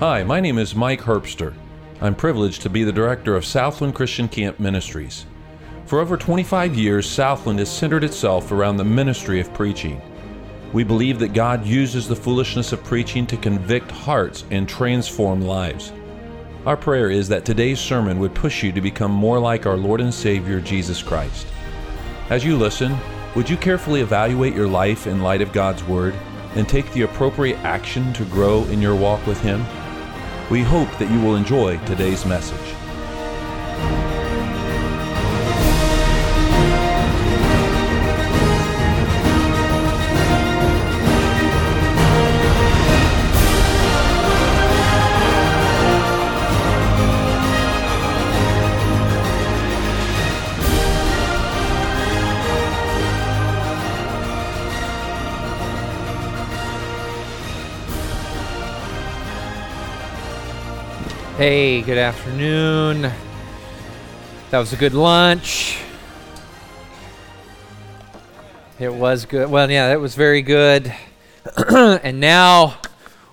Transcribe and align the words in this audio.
Hi, 0.00 0.24
my 0.24 0.40
name 0.40 0.58
is 0.58 0.74
Mike 0.74 1.02
Herbster. 1.02 1.54
I'm 2.00 2.16
privileged 2.16 2.62
to 2.62 2.68
be 2.68 2.82
the 2.82 2.90
director 2.90 3.36
of 3.36 3.44
Southland 3.44 3.94
Christian 3.94 4.26
Camp 4.26 4.58
Ministries. 4.58 5.24
For 5.86 6.00
over 6.00 6.16
25 6.16 6.74
years, 6.74 7.08
Southland 7.08 7.60
has 7.60 7.70
centered 7.70 8.02
itself 8.02 8.50
around 8.50 8.76
the 8.76 8.84
ministry 8.84 9.38
of 9.38 9.54
preaching. 9.54 10.02
We 10.72 10.82
believe 10.82 11.20
that 11.20 11.32
God 11.32 11.64
uses 11.64 12.08
the 12.08 12.16
foolishness 12.16 12.72
of 12.72 12.82
preaching 12.82 13.24
to 13.28 13.36
convict 13.36 13.88
hearts 13.92 14.42
and 14.50 14.68
transform 14.68 15.40
lives. 15.40 15.92
Our 16.66 16.76
prayer 16.76 17.08
is 17.08 17.28
that 17.28 17.44
today's 17.44 17.78
sermon 17.78 18.18
would 18.18 18.34
push 18.34 18.64
you 18.64 18.72
to 18.72 18.80
become 18.80 19.12
more 19.12 19.38
like 19.38 19.64
our 19.64 19.76
Lord 19.76 20.00
and 20.00 20.12
Savior 20.12 20.60
Jesus 20.60 21.04
Christ. 21.04 21.46
As 22.30 22.44
you 22.44 22.56
listen, 22.56 22.96
would 23.36 23.48
you 23.48 23.56
carefully 23.56 24.00
evaluate 24.00 24.56
your 24.56 24.68
life 24.68 25.06
in 25.06 25.22
light 25.22 25.40
of 25.40 25.52
God's 25.52 25.84
Word 25.84 26.14
and 26.56 26.68
take 26.68 26.92
the 26.92 27.02
appropriate 27.02 27.58
action 27.58 28.12
to 28.14 28.24
grow 28.24 28.64
in 28.64 28.82
your 28.82 28.96
walk 28.96 29.24
with 29.24 29.40
Him? 29.40 29.64
We 30.50 30.62
hope 30.62 30.90
that 30.98 31.10
you 31.10 31.20
will 31.20 31.36
enjoy 31.36 31.78
today's 31.86 32.26
message. 32.26 32.83
Hey, 61.36 61.82
good 61.82 61.98
afternoon. 61.98 63.10
That 64.50 64.58
was 64.60 64.72
a 64.72 64.76
good 64.76 64.94
lunch. 64.94 65.80
It 68.78 68.94
was 68.94 69.24
good. 69.24 69.50
Well, 69.50 69.68
yeah, 69.68 69.88
that 69.88 70.00
was 70.00 70.14
very 70.14 70.42
good. 70.42 70.94
and 71.68 72.20
now 72.20 72.76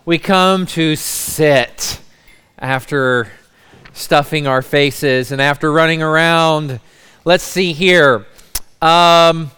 we 0.03 0.17
come 0.17 0.65
to 0.65 0.95
sit 0.95 2.01
after 2.57 3.31
stuffing 3.93 4.47
our 4.47 4.63
faces 4.63 5.31
and 5.31 5.39
after 5.39 5.71
running 5.71 6.01
around. 6.01 6.79
Let's 7.23 7.43
see 7.43 7.71
here. 7.71 8.25
Um, 8.81 9.51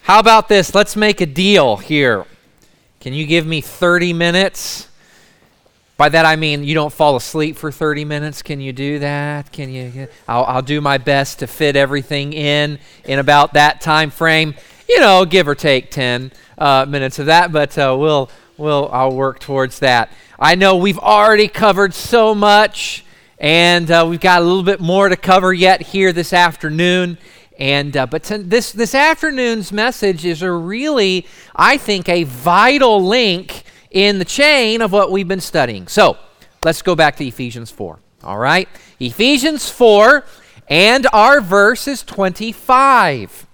how 0.00 0.18
about 0.18 0.48
this? 0.48 0.74
Let's 0.74 0.96
make 0.96 1.20
a 1.20 1.26
deal 1.26 1.76
here. 1.76 2.24
Can 3.00 3.12
you 3.12 3.26
give 3.26 3.46
me 3.46 3.60
30 3.60 4.14
minutes? 4.14 4.88
By 6.00 6.08
that 6.08 6.24
I 6.24 6.36
mean 6.36 6.64
you 6.64 6.72
don't 6.72 6.90
fall 6.90 7.14
asleep 7.16 7.58
for 7.58 7.70
30 7.70 8.06
minutes. 8.06 8.40
Can 8.40 8.58
you 8.58 8.72
do 8.72 9.00
that? 9.00 9.52
Can 9.52 9.68
you? 9.68 10.08
I'll, 10.26 10.44
I'll 10.44 10.62
do 10.62 10.80
my 10.80 10.96
best 10.96 11.40
to 11.40 11.46
fit 11.46 11.76
everything 11.76 12.32
in 12.32 12.78
in 13.04 13.18
about 13.18 13.52
that 13.52 13.82
time 13.82 14.08
frame. 14.08 14.54
You 14.88 15.00
know, 15.00 15.26
give 15.26 15.46
or 15.46 15.54
take 15.54 15.90
10 15.90 16.32
uh, 16.56 16.86
minutes 16.88 17.18
of 17.18 17.26
that, 17.26 17.52
but 17.52 17.76
uh, 17.76 17.94
we'll 18.00 18.30
we'll 18.56 18.88
I'll 18.90 19.14
work 19.14 19.40
towards 19.40 19.80
that. 19.80 20.10
I 20.38 20.54
know 20.54 20.78
we've 20.78 20.98
already 20.98 21.48
covered 21.48 21.92
so 21.92 22.34
much, 22.34 23.04
and 23.36 23.90
uh, 23.90 24.06
we've 24.08 24.20
got 24.20 24.40
a 24.40 24.44
little 24.46 24.62
bit 24.62 24.80
more 24.80 25.10
to 25.10 25.18
cover 25.18 25.52
yet 25.52 25.82
here 25.82 26.14
this 26.14 26.32
afternoon. 26.32 27.18
And 27.58 27.94
uh, 27.94 28.06
but 28.06 28.22
this 28.22 28.72
this 28.72 28.94
afternoon's 28.94 29.70
message 29.70 30.24
is 30.24 30.40
a 30.40 30.50
really, 30.50 31.26
I 31.54 31.76
think, 31.76 32.08
a 32.08 32.22
vital 32.22 33.04
link 33.04 33.64
in 33.90 34.18
the 34.18 34.24
chain 34.24 34.82
of 34.82 34.92
what 34.92 35.10
we've 35.10 35.28
been 35.28 35.40
studying. 35.40 35.88
So 35.88 36.16
let's 36.64 36.82
go 36.82 36.94
back 36.94 37.16
to 37.16 37.26
Ephesians 37.26 37.70
4. 37.70 37.98
All 38.22 38.38
right? 38.38 38.68
Ephesians 38.98 39.68
4, 39.70 40.24
and 40.68 41.06
our 41.12 41.40
verse 41.40 41.88
is 41.88 42.02
25. 42.02 43.46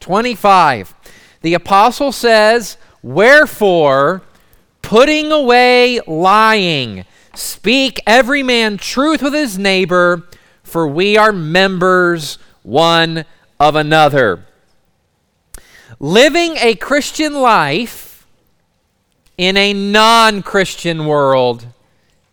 25. 0.00 0.94
The 1.42 1.54
apostle 1.54 2.12
says, 2.12 2.76
Wherefore, 3.02 4.22
putting 4.82 5.32
away 5.32 6.00
lying, 6.06 7.04
speak 7.34 8.00
every 8.06 8.42
man 8.42 8.78
truth 8.78 9.20
with 9.20 9.34
his 9.34 9.58
neighbor, 9.58 10.26
for 10.62 10.86
we 10.86 11.18
are 11.18 11.32
members 11.32 12.38
one 12.62 13.24
of 13.60 13.76
another. 13.76 14.46
Living 15.98 16.56
a 16.56 16.74
Christian 16.76 17.34
life 17.34 18.13
in 19.36 19.56
a 19.56 19.72
non 19.72 20.42
Christian 20.42 21.06
world 21.06 21.66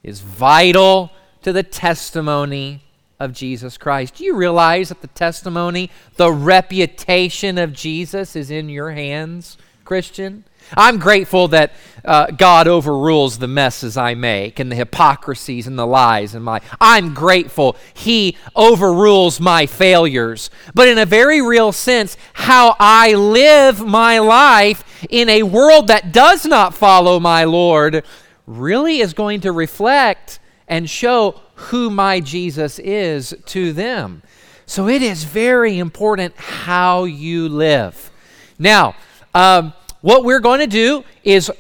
is 0.04 0.22
vital 0.22 1.12
to 1.42 1.52
the 1.52 1.64
testimony 1.64 2.84
of 3.20 3.34
Jesus 3.34 3.78
Christ. 3.78 4.16
Do 4.16 4.24
you 4.24 4.36
realize 4.36 4.90
that 4.90 5.02
the 5.02 5.08
testimony, 5.08 5.90
the 6.16 6.32
reputation 6.32 7.58
of 7.58 7.74
Jesus 7.74 8.36
is 8.36 8.50
in 8.50 8.70
your 8.70 8.92
hands, 8.92 9.58
Christian? 9.86 10.44
I'm 10.76 11.00
grateful 11.00 11.48
that 11.50 11.74
uh, 12.04 12.28
God 12.32 12.68
overrules 12.68 13.38
the 13.38 13.48
messes 13.48 13.98
I 13.98 14.16
make 14.16 14.60
and 14.60 14.72
the 14.72 14.76
hypocrisies 14.76 15.68
and 15.68 15.78
the 15.78 15.86
lies 15.86 16.34
and 16.34 16.44
my. 16.44 16.62
I'm 16.80 17.14
grateful 17.14 17.76
He 17.94 18.38
overrules 18.56 19.40
my 19.40 19.66
failures. 19.66 20.50
But 20.74 20.88
in 20.88 20.98
a 20.98 21.06
very 21.06 21.42
real 21.42 21.72
sense, 21.72 22.18
how 22.34 22.76
I 22.80 23.14
live 23.14 23.86
my 23.86 24.20
life 24.20 24.84
in 25.10 25.30
a 25.30 25.44
world 25.44 25.88
that 25.88 26.12
does 26.12 26.46
not 26.46 26.74
follow 26.74 27.20
my 27.20 27.44
Lord 27.44 28.04
really 28.48 29.00
is 29.00 29.14
going 29.14 29.42
to 29.42 29.52
reflect 29.52 30.40
and 30.68 30.90
show 30.90 31.42
who 31.56 31.90
my 31.90 32.20
Jesus 32.20 32.80
is 32.80 33.36
to 33.46 33.74
them. 33.74 34.24
So 34.66 34.88
it 34.88 35.02
is 35.02 35.26
very 35.26 35.78
important 35.78 36.36
how 36.38 37.04
you 37.04 37.50
live. 37.50 38.10
Now, 38.58 38.96
um, 39.34 39.74
what 40.02 40.24
we're 40.24 40.40
going 40.40 40.60
to 40.60 40.68
do 40.68 41.04
is 41.24 41.52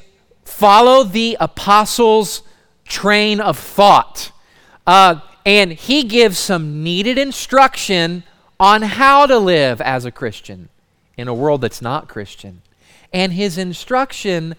follow 0.44 1.04
the 1.04 1.38
apostles' 1.40 2.44
train 2.86 3.40
of 3.40 3.58
thought. 3.58 4.32
Uh, 4.86 5.22
and 5.46 5.72
he 5.72 6.04
gives 6.04 6.38
some 6.38 6.84
needed 6.84 7.18
instruction 7.18 8.24
on 8.60 8.82
how 8.82 9.26
to 9.26 9.40
live 9.40 9.82
as 9.82 10.06
a 10.06 10.12
Christian 10.12 10.70
in 11.18 11.28
a 11.28 11.34
world 11.34 11.62
that's 11.62 11.82
not 11.82 12.08
Christian. 12.08 12.62
And 13.14 13.34
his 13.34 13.58
instruction, 13.58 14.56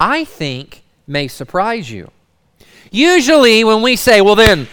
I 0.00 0.24
think, 0.24 0.82
may 1.06 1.28
surprise 1.28 1.90
you. 1.90 2.10
Usually, 2.90 3.64
when 3.64 3.82
we 3.82 3.96
say, 3.96 4.20
well, 4.20 4.34
then, 4.34 4.68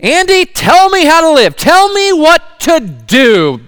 Andy, 0.00 0.44
tell 0.44 0.90
me 0.90 1.04
how 1.04 1.20
to 1.22 1.30
live, 1.30 1.56
tell 1.56 1.92
me 1.92 2.12
what 2.12 2.60
to 2.60 2.80
do, 2.80 3.60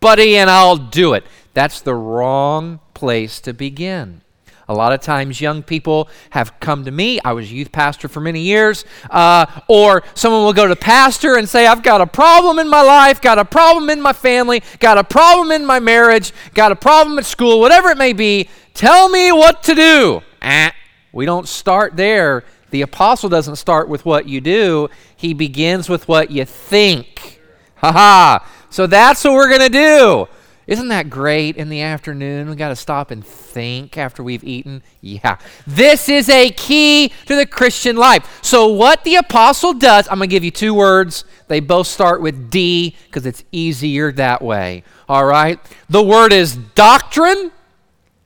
buddy, 0.00 0.36
and 0.36 0.48
I'll 0.48 0.76
do 0.76 1.14
it. 1.14 1.24
That's 1.54 1.80
the 1.80 1.94
wrong 1.94 2.80
place 2.96 3.40
to 3.40 3.52
begin. 3.52 4.22
A 4.68 4.74
lot 4.74 4.92
of 4.92 5.00
times, 5.00 5.40
young 5.40 5.62
people 5.62 6.08
have 6.30 6.58
come 6.58 6.86
to 6.86 6.90
me. 6.90 7.20
I 7.24 7.34
was 7.34 7.52
youth 7.52 7.70
pastor 7.70 8.08
for 8.08 8.20
many 8.20 8.40
years. 8.40 8.84
Uh, 9.08 9.46
or 9.68 10.02
someone 10.14 10.42
will 10.42 10.52
go 10.52 10.66
to 10.66 10.74
pastor 10.74 11.36
and 11.36 11.48
say, 11.48 11.66
I've 11.66 11.84
got 11.84 12.00
a 12.00 12.06
problem 12.06 12.58
in 12.58 12.68
my 12.68 12.82
life, 12.82 13.20
got 13.20 13.38
a 13.38 13.44
problem 13.44 13.90
in 13.90 14.00
my 14.00 14.12
family, 14.12 14.62
got 14.80 14.98
a 14.98 15.04
problem 15.04 15.52
in 15.52 15.64
my 15.64 15.78
marriage, 15.78 16.32
got 16.54 16.72
a 16.72 16.76
problem 16.76 17.16
at 17.18 17.26
school, 17.26 17.60
whatever 17.60 17.90
it 17.90 17.98
may 17.98 18.12
be. 18.12 18.48
Tell 18.74 19.08
me 19.08 19.30
what 19.30 19.62
to 19.64 19.74
do. 19.74 20.22
Eh, 20.42 20.70
we 21.12 21.26
don't 21.26 21.46
start 21.46 21.96
there. 21.96 22.42
The 22.70 22.82
apostle 22.82 23.28
doesn't 23.28 23.56
start 23.56 23.88
with 23.88 24.04
what 24.04 24.26
you 24.26 24.40
do, 24.40 24.88
he 25.14 25.32
begins 25.32 25.88
with 25.88 26.08
what 26.08 26.32
you 26.32 26.44
think. 26.44 27.40
Ha 27.76 27.92
ha. 27.92 28.50
So 28.70 28.86
that's 28.88 29.22
what 29.22 29.34
we're 29.34 29.48
going 29.48 29.60
to 29.60 29.68
do. 29.68 30.28
Isn't 30.66 30.88
that 30.88 31.08
great 31.08 31.56
in 31.56 31.68
the 31.68 31.80
afternoon? 31.80 32.50
We 32.50 32.56
got 32.56 32.70
to 32.70 32.76
stop 32.76 33.12
and 33.12 33.24
think 33.24 33.96
after 33.96 34.22
we've 34.22 34.42
eaten. 34.42 34.82
Yeah. 35.00 35.38
This 35.64 36.08
is 36.08 36.28
a 36.28 36.50
key 36.50 37.12
to 37.26 37.36
the 37.36 37.46
Christian 37.46 37.96
life. 37.96 38.40
So, 38.42 38.66
what 38.66 39.04
the 39.04 39.14
apostle 39.14 39.74
does, 39.74 40.08
I'm 40.08 40.18
going 40.18 40.28
to 40.28 40.34
give 40.34 40.42
you 40.42 40.50
two 40.50 40.74
words. 40.74 41.24
They 41.46 41.60
both 41.60 41.86
start 41.86 42.20
with 42.20 42.50
D 42.50 42.96
because 43.06 43.26
it's 43.26 43.44
easier 43.52 44.10
that 44.12 44.42
way. 44.42 44.82
All 45.08 45.24
right? 45.24 45.60
The 45.88 46.02
word 46.02 46.32
is 46.32 46.56
doctrine, 46.56 47.52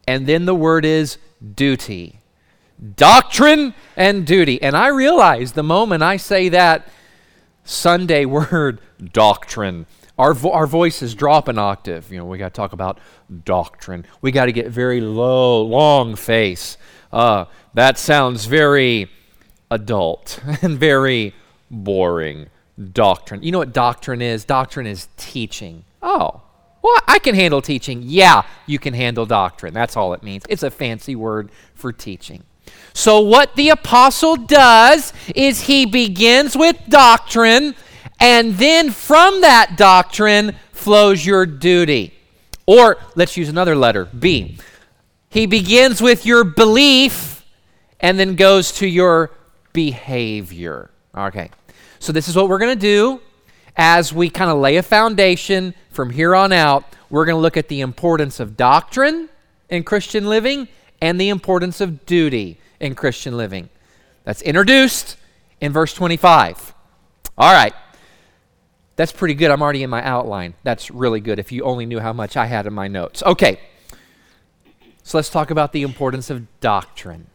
and 0.09 0.27
then 0.27 0.47
the 0.47 0.55
word 0.55 0.87
is 0.87 1.19
duty. 1.55 2.21
Doctrine 2.97 3.75
and 3.97 4.27
duty. 4.27 4.63
And 4.63 4.75
I 4.75 4.89
realize 4.89 5.53
the 5.53 5.63
moment 5.63 6.03
I 6.03 6.17
say 6.17 6.49
that 6.49 6.89
Sunday 7.65 8.25
word, 8.25 8.81
doctrine, 9.13 9.85
our, 10.21 10.35
vo- 10.35 10.53
our 10.53 10.67
voices 10.67 11.15
drop 11.15 11.49
an 11.49 11.59
octave. 11.59 12.13
You 12.13 12.19
know, 12.19 12.27
we 12.27 12.37
got 12.39 12.53
to 12.53 12.57
talk 12.57 12.73
about 12.73 12.99
doctrine. 13.45 14.05
We 14.21 14.33
got 14.33 14.47
to 14.47 14.53
get 14.53 14.69
very 14.69 15.01
low, 15.01 15.63
long 15.63 16.15
face. 16.15 16.77
Uh, 17.11 17.47
that 17.75 17.99
sounds 17.99 18.45
very 18.45 19.11
adult 19.71 20.41
and 20.63 20.79
very 20.79 21.35
boring. 21.71 22.51
Doctrine. 22.93 23.43
You 23.43 23.53
know 23.53 23.59
what 23.59 23.73
doctrine 23.73 24.23
is? 24.23 24.45
Doctrine 24.45 24.87
is 24.87 25.09
teaching. 25.17 25.85
Oh, 26.03 26.43
well, 26.83 26.97
I 27.07 27.19
can 27.19 27.35
handle 27.35 27.61
teaching. 27.61 28.03
Yeah, 28.05 28.43
you 28.67 28.79
can 28.79 28.95
handle 28.95 29.27
doctrine. 29.27 29.75
That's 29.75 29.97
all 29.97 30.15
it 30.15 30.23
means. 30.23 30.45
It's 30.49 30.63
a 30.63 30.71
fancy 30.71 31.15
word 31.15 31.51
for 31.75 31.93
teaching. 31.93 32.45
So, 32.95 33.21
what 33.21 33.57
the 33.57 33.69
apostle 33.69 34.37
does 34.37 35.13
is 35.35 35.63
he 35.63 35.87
begins 35.87 36.57
with 36.57 36.77
doctrine, 36.89 37.75
and 38.21 38.55
then 38.55 38.91
from 38.91 39.41
that 39.41 39.77
doctrine 39.77 40.55
flows 40.73 41.25
your 41.25 41.47
duty. 41.47 42.15
Or 42.67 42.99
let's 43.17 43.37
use 43.37 43.49
another 43.49 43.75
letter, 43.75 44.05
B. 44.05 44.59
He 45.29 45.47
begins 45.47 46.01
with 46.01 46.27
your 46.27 46.45
belief 46.45 47.45
and 47.99 48.19
then 48.19 48.37
goes 48.37 48.73
to 48.73 48.87
your 48.87 49.31
behavior. 49.73 50.91
Okay. 51.17 51.51
So, 51.99 52.13
this 52.13 52.29
is 52.29 52.37
what 52.37 52.49
we're 52.49 52.59
going 52.59 52.79
to 52.79 52.81
do 52.81 53.21
as 53.77 54.13
we 54.13 54.31
kind 54.31 54.51
of 54.51 54.59
lay 54.59 54.77
a 54.77 54.83
foundation 54.83 55.75
from 55.91 56.11
here 56.11 56.35
on 56.35 56.53
out. 56.53 56.85
We're 57.11 57.25
going 57.25 57.37
to 57.37 57.41
look 57.41 57.57
at 57.57 57.69
the 57.69 57.81
importance 57.81 58.41
of 58.41 58.57
doctrine 58.57 59.29
in 59.69 59.83
Christian 59.85 60.29
living 60.29 60.69
and 61.01 61.21
the 61.21 61.29
importance 61.29 61.81
of 61.81 62.07
duty 62.07 62.59
in 62.79 62.95
Christian 62.95 63.37
living. 63.37 63.69
That's 64.25 64.43
introduced 64.43 65.17
in 65.61 65.73
verse 65.73 65.93
25. 65.95 66.75
All 67.37 67.53
right. 67.53 67.75
That's 69.01 69.13
pretty 69.13 69.33
good. 69.33 69.51
I'm 69.51 69.63
already 69.63 69.83
in 69.83 69.89
my 69.89 70.03
outline. 70.03 70.53
That's 70.63 70.91
really 70.91 71.21
good 71.21 71.39
if 71.39 71.53
you 71.53 71.65
only 71.65 71.87
knew 71.87 72.01
how 72.01 72.13
much 72.13 72.37
I 72.37 72.45
had 72.45 72.67
in 72.67 72.75
my 72.75 72.87
notes. 72.87 73.23
Okay. 73.23 73.59
So 75.03 75.17
let's 75.17 75.31
talk 75.31 75.51
about 75.51 75.73
the 75.73 75.81
importance 75.81 76.29
of 76.29 76.47
doctrine. 76.61 77.29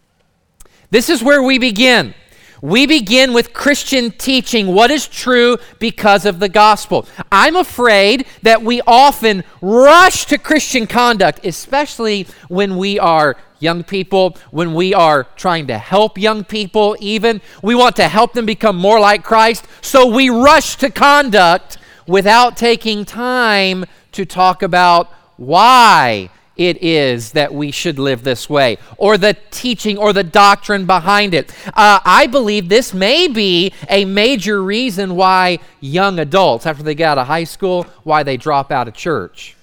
This 0.91 1.09
is 1.09 1.23
where 1.23 1.41
we 1.41 1.57
begin. 1.57 2.13
We 2.61 2.85
begin 2.85 3.33
with 3.33 3.51
Christian 3.51 4.11
teaching 4.11 4.75
what 4.75 4.91
is 4.91 5.07
true 5.07 5.57
because 5.79 6.27
of 6.27 6.39
the 6.39 6.49
gospel. 6.49 7.07
I'm 7.31 7.55
afraid 7.55 8.27
that 8.43 8.61
we 8.61 8.81
often 8.85 9.43
rush 9.59 10.25
to 10.25 10.37
Christian 10.37 10.85
conduct, 10.85 11.47
especially 11.47 12.27
when 12.47 12.77
we 12.77 12.99
are 12.99 13.37
young 13.59 13.83
people, 13.83 14.37
when 14.51 14.73
we 14.73 14.93
are 14.93 15.25
trying 15.35 15.67
to 15.67 15.77
help 15.77 16.17
young 16.17 16.43
people, 16.43 16.95
even. 16.99 17.41
We 17.61 17.75
want 17.75 17.95
to 17.97 18.07
help 18.07 18.33
them 18.33 18.45
become 18.45 18.75
more 18.75 18.99
like 18.99 19.23
Christ, 19.23 19.65
so 19.81 20.07
we 20.07 20.29
rush 20.29 20.75
to 20.77 20.89
conduct 20.89 21.77
without 22.07 22.57
taking 22.57 23.05
time 23.05 23.85
to 24.11 24.25
talk 24.25 24.61
about 24.61 25.11
why 25.37 26.29
it 26.55 26.81
is 26.81 27.33
that 27.33 27.53
we 27.53 27.69
should 27.69 27.99
live 27.99 28.23
this 28.23 28.49
way, 28.49 28.77
or 28.97 29.17
the 29.17 29.35
teaching 29.51 29.97
or 29.97 30.13
the 30.13 30.23
doctrine 30.23 30.85
behind 30.85 31.33
it. 31.33 31.51
Uh, 31.67 31.99
I 32.05 32.27
believe 32.27 32.69
this 32.69 32.93
may 32.93 33.27
be 33.27 33.73
a 33.89 34.05
major 34.05 34.63
reason 34.63 35.15
why 35.15 35.59
young 35.81 36.17
adults, 36.19 36.65
after 36.65 36.81
they 36.81 36.95
get 36.95 37.09
out 37.09 37.17
of 37.17 37.27
high 37.27 37.43
school, 37.43 37.83
why 38.03 38.23
they 38.23 38.37
drop 38.37 38.71
out 38.71 38.87
of 38.87 38.93
church. 38.93 39.55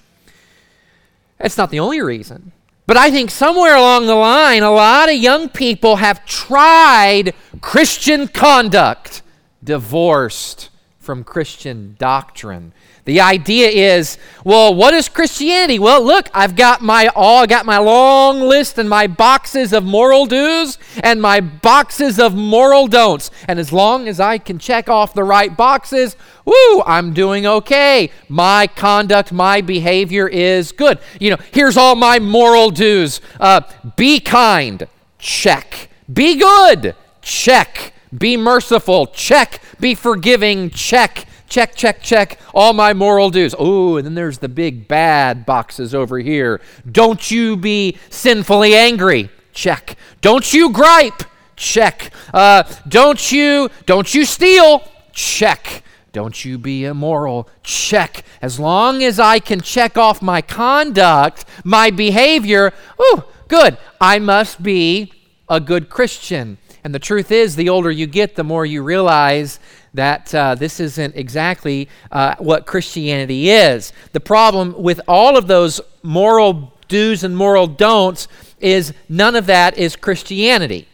It's 1.41 1.57
not 1.57 1.71
the 1.71 1.81
only 1.81 2.03
reason. 2.03 2.53
But 2.87 2.97
I 2.97 3.11
think 3.11 3.31
somewhere 3.31 3.77
along 3.77 4.07
the 4.07 4.15
line, 4.15 4.63
a 4.63 4.71
lot 4.71 5.09
of 5.09 5.17
young 5.17 5.49
people 5.49 5.97
have 5.97 6.27
tried 6.27 7.35
Christian 7.61 8.29
conduct, 8.29 9.23
divorced 9.63 10.69
from 10.99 11.25
Christian 11.25 11.97
doctrine. 11.99 12.73
The 13.05 13.21
idea 13.21 13.69
is, 13.69 14.17
well, 14.45 14.73
what 14.73 14.95
is 14.95 15.09
Christianity? 15.09 15.81
Well, 15.81 16.05
look, 16.05 16.29
I've 16.33 16.55
got 16.55 16.83
my 16.83 17.09
all, 17.17 17.43
I 17.43 17.47
got 17.47 17.67
my 17.67 17.79
long 17.79 18.41
list 18.41 18.79
and 18.79 18.89
my 18.89 19.09
boxes 19.09 19.73
of 19.73 19.83
moral 19.83 20.27
do's 20.27 20.79
and 21.03 21.21
my 21.21 21.41
boxes 21.41 22.21
of 22.21 22.37
moral 22.37 22.87
don'ts. 22.87 23.33
And 23.49 23.59
as 23.59 23.73
long 23.73 24.07
as 24.07 24.21
I 24.21 24.39
can 24.39 24.61
check 24.61 24.89
off 24.89 25.15
the 25.15 25.25
right 25.25 25.57
boxes, 25.57 26.17
woo, 26.45 26.83
I'm 26.83 27.13
doing 27.13 27.45
okay. 27.45 28.13
My 28.29 28.69
conduct, 28.69 29.33
my 29.33 29.63
behavior 29.63 30.29
is 30.29 30.71
good. 30.71 31.01
You 31.19 31.31
know, 31.31 31.39
here's 31.53 31.77
all 31.77 31.97
my 31.97 32.21
moral 32.21 32.71
do's. 32.71 33.21
Uh, 33.41 33.63
be 33.97 34.21
kind, 34.21 34.87
check. 35.19 35.89
Be 36.13 36.37
good, 36.37 36.95
check. 37.21 37.95
Be 38.17 38.37
merciful, 38.37 39.07
check. 39.07 39.61
Be 39.81 39.97
forgiving, 39.97 40.71
check 40.71 41.27
check, 41.53 41.75
check, 41.75 42.03
check, 42.03 42.39
all 42.55 42.73
my 42.73 42.95
moral 42.95 43.29
do's. 43.29 43.55
Oh, 43.59 43.99
and 43.99 44.07
then 44.07 44.15
there's 44.15 44.39
the 44.39 44.49
big 44.49 44.89
bad 44.89 45.45
boxes 45.45 45.95
over 45.95 46.19
here. 46.19 46.63
Don't 46.91 47.31
you 47.31 47.59
be 47.59 47.99
sinfully 48.09 48.75
angry. 48.75 49.29
Check. 49.53 49.97
Don't 50.23 50.51
you 50.55 50.71
gripe. 50.71 51.23
Check. 51.55 52.11
Uh, 52.33 52.63
don't 52.89 53.31
you 53.31 53.69
don't 53.85 54.15
you 54.15 54.25
steal. 54.25 54.83
Check. 55.13 55.85
Don't 56.13 56.43
you 56.43 56.57
be 56.57 56.87
immoral. 56.87 57.49
Check. 57.63 58.25
As 58.41 58.59
long 58.59 59.03
as 59.03 59.21
I 59.21 59.39
can 59.39 59.61
check 59.61 59.99
off 59.99 60.23
my 60.23 60.41
conduct, 60.41 61.45
my 61.65 61.91
behavior, 61.91 62.73
oh, 62.99 63.31
good. 63.49 63.77
I 64.01 64.19
must 64.19 64.63
be 64.63 65.13
a 65.49 65.61
good 65.61 65.91
Christian. 65.91 66.57
And 66.85 66.95
the 66.95 66.99
truth 66.99 67.31
is, 67.31 67.57
the 67.57 67.69
older 67.69 67.91
you 67.91 68.07
get, 68.07 68.35
the 68.35 68.45
more 68.45 68.67
you 68.67 68.83
realize 68.83 69.61
that 69.95 70.35
uh, 70.35 70.55
this 70.55 70.81
isn't 70.81 71.17
exactly 71.17 71.89
uh, 72.11 72.35
what 72.39 72.67
Christianity 72.67 73.51
is. 73.51 73.93
The 74.13 74.21
problem 74.21 74.81
with 74.83 75.01
all 75.07 75.37
of 75.37 75.47
those 75.47 75.81
moral 76.03 76.73
do's 76.89 77.25
and 77.25 77.37
moral 77.37 77.67
don'ts 77.67 78.29
is 78.59 78.93
none 79.09 79.37
of 79.37 79.47
that 79.47 79.77
is 79.77 79.97
Christianity. 79.97 80.89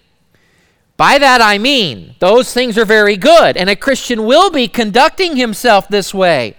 By 0.97 1.19
that 1.19 1.41
I 1.41 1.59
mean, 1.59 2.17
those 2.19 2.53
things 2.53 2.77
are 2.77 2.85
very 2.85 3.17
good, 3.17 3.57
and 3.57 3.71
a 3.71 3.77
Christian 3.77 4.25
will 4.25 4.51
be 4.51 4.67
conducting 4.67 5.37
himself 5.37 5.87
this 5.89 6.13
way. 6.13 6.57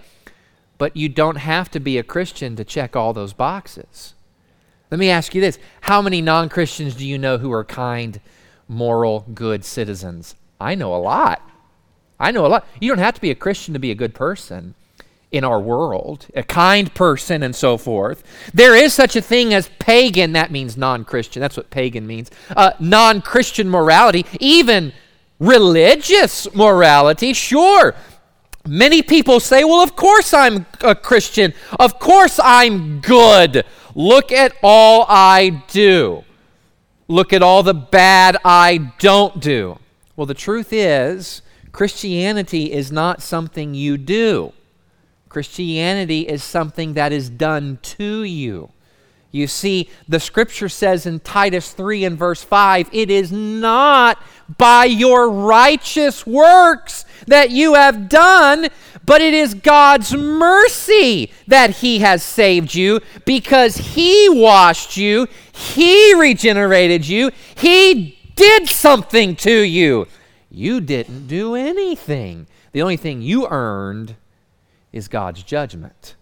But 0.78 0.96
you 0.96 1.10
don't 1.10 1.36
have 1.36 1.70
to 1.72 1.80
be 1.80 1.98
a 1.98 2.02
Christian 2.02 2.56
to 2.56 2.64
check 2.64 2.96
all 2.96 3.12
those 3.12 3.34
boxes. 3.34 4.14
Let 4.90 4.98
me 4.98 5.10
ask 5.10 5.34
you 5.34 5.42
this 5.42 5.58
How 5.82 6.00
many 6.00 6.22
non 6.22 6.48
Christians 6.48 6.94
do 6.94 7.06
you 7.06 7.18
know 7.18 7.36
who 7.36 7.52
are 7.52 7.64
kind, 7.64 8.18
moral, 8.66 9.26
good 9.34 9.62
citizens? 9.62 10.34
I 10.58 10.74
know 10.74 10.94
a 10.94 10.96
lot. 10.96 11.49
I 12.20 12.30
know 12.30 12.46
a 12.46 12.48
lot. 12.48 12.66
You 12.80 12.88
don't 12.88 12.98
have 12.98 13.14
to 13.14 13.20
be 13.20 13.30
a 13.30 13.34
Christian 13.34 13.72
to 13.74 13.80
be 13.80 13.90
a 13.90 13.94
good 13.94 14.14
person 14.14 14.74
in 15.32 15.44
our 15.44 15.60
world, 15.60 16.26
a 16.34 16.42
kind 16.42 16.92
person, 16.94 17.42
and 17.42 17.54
so 17.54 17.76
forth. 17.76 18.22
There 18.52 18.74
is 18.74 18.92
such 18.92 19.16
a 19.16 19.22
thing 19.22 19.54
as 19.54 19.70
pagan, 19.78 20.32
that 20.32 20.50
means 20.50 20.76
non 20.76 21.04
Christian. 21.04 21.40
That's 21.40 21.56
what 21.56 21.70
pagan 21.70 22.06
means. 22.06 22.30
Uh, 22.54 22.72
non 22.78 23.22
Christian 23.22 23.68
morality, 23.68 24.26
even 24.38 24.92
religious 25.38 26.52
morality, 26.54 27.32
sure. 27.32 27.94
Many 28.66 29.02
people 29.02 29.40
say, 29.40 29.64
well, 29.64 29.80
of 29.80 29.96
course 29.96 30.34
I'm 30.34 30.66
a 30.82 30.94
Christian. 30.94 31.54
Of 31.78 31.98
course 31.98 32.38
I'm 32.42 33.00
good. 33.00 33.64
Look 33.94 34.32
at 34.32 34.52
all 34.62 35.06
I 35.08 35.62
do. 35.68 36.24
Look 37.08 37.32
at 37.32 37.42
all 37.42 37.62
the 37.62 37.74
bad 37.74 38.36
I 38.44 38.92
don't 38.98 39.40
do. 39.40 39.78
Well, 40.14 40.26
the 40.26 40.34
truth 40.34 40.72
is, 40.72 41.40
Christianity 41.72 42.72
is 42.72 42.90
not 42.90 43.22
something 43.22 43.74
you 43.74 43.96
do. 43.96 44.52
Christianity 45.28 46.22
is 46.22 46.42
something 46.42 46.94
that 46.94 47.12
is 47.12 47.30
done 47.30 47.78
to 47.82 48.24
you. 48.24 48.70
You 49.32 49.46
see, 49.46 49.88
the 50.08 50.18
scripture 50.18 50.68
says 50.68 51.06
in 51.06 51.20
Titus 51.20 51.72
3 51.72 52.04
and 52.04 52.18
verse 52.18 52.42
5 52.42 52.90
it 52.92 53.10
is 53.10 53.30
not 53.30 54.20
by 54.58 54.86
your 54.86 55.30
righteous 55.30 56.26
works 56.26 57.04
that 57.28 57.50
you 57.50 57.74
have 57.74 58.08
done, 58.08 58.68
but 59.04 59.20
it 59.20 59.32
is 59.32 59.54
God's 59.54 60.12
mercy 60.12 61.30
that 61.46 61.70
He 61.76 62.00
has 62.00 62.24
saved 62.24 62.74
you 62.74 63.00
because 63.24 63.76
He 63.76 64.28
washed 64.28 64.96
you, 64.96 65.28
He 65.52 66.12
regenerated 66.14 67.06
you, 67.06 67.30
He 67.54 68.18
did 68.34 68.68
something 68.68 69.36
to 69.36 69.60
you. 69.60 70.08
You 70.50 70.80
didn't 70.80 71.28
do 71.28 71.54
anything. 71.54 72.46
The 72.72 72.82
only 72.82 72.96
thing 72.96 73.22
you 73.22 73.46
earned 73.48 74.16
is 74.92 75.08
God's 75.08 75.42
judgment. 75.42 76.16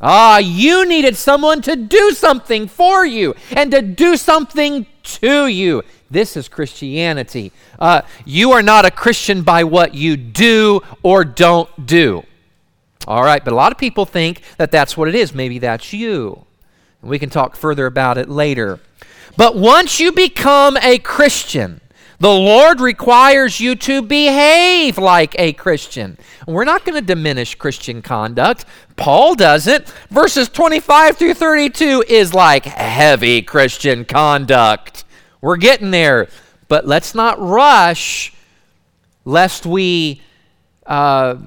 Ah, 0.00 0.38
you 0.38 0.86
needed 0.86 1.16
someone 1.16 1.62
to 1.62 1.76
do 1.76 2.10
something 2.10 2.66
for 2.66 3.06
you 3.06 3.34
and 3.52 3.70
to 3.70 3.82
do 3.82 4.16
something 4.16 4.86
to 5.04 5.46
you. 5.46 5.82
This 6.10 6.36
is 6.36 6.48
Christianity. 6.48 7.52
Uh, 7.78 8.02
you 8.24 8.52
are 8.52 8.62
not 8.62 8.84
a 8.84 8.90
Christian 8.90 9.42
by 9.42 9.64
what 9.64 9.94
you 9.94 10.16
do 10.16 10.80
or 11.02 11.24
don't 11.24 11.86
do. 11.86 12.24
All 13.06 13.22
right, 13.22 13.44
but 13.44 13.52
a 13.52 13.56
lot 13.56 13.72
of 13.72 13.78
people 13.78 14.06
think 14.06 14.42
that 14.56 14.70
that's 14.70 14.96
what 14.96 15.08
it 15.08 15.14
is. 15.14 15.34
Maybe 15.34 15.58
that's 15.58 15.92
you. 15.92 16.46
We 17.00 17.18
can 17.18 17.30
talk 17.30 17.56
further 17.56 17.86
about 17.86 18.18
it 18.18 18.28
later. 18.28 18.80
But 19.36 19.56
once 19.56 19.98
you 19.98 20.12
become 20.12 20.76
a 20.76 20.98
Christian, 20.98 21.80
the 22.22 22.30
Lord 22.30 22.80
requires 22.80 23.58
you 23.58 23.74
to 23.74 24.00
behave 24.00 24.96
like 24.96 25.34
a 25.40 25.54
Christian. 25.54 26.16
We're 26.46 26.62
not 26.62 26.84
going 26.84 26.94
to 26.94 27.04
diminish 27.04 27.56
Christian 27.56 28.00
conduct. 28.00 28.64
Paul 28.94 29.34
doesn't. 29.34 29.88
Verses 30.08 30.48
25 30.48 31.16
through 31.16 31.34
32 31.34 32.04
is 32.06 32.32
like 32.32 32.64
heavy 32.64 33.42
Christian 33.42 34.04
conduct. 34.04 35.04
We're 35.40 35.56
getting 35.56 35.90
there. 35.90 36.28
But 36.68 36.86
let's 36.86 37.12
not 37.12 37.40
rush 37.40 38.32
lest 39.24 39.66
we 39.66 40.22
uh, 40.86 41.38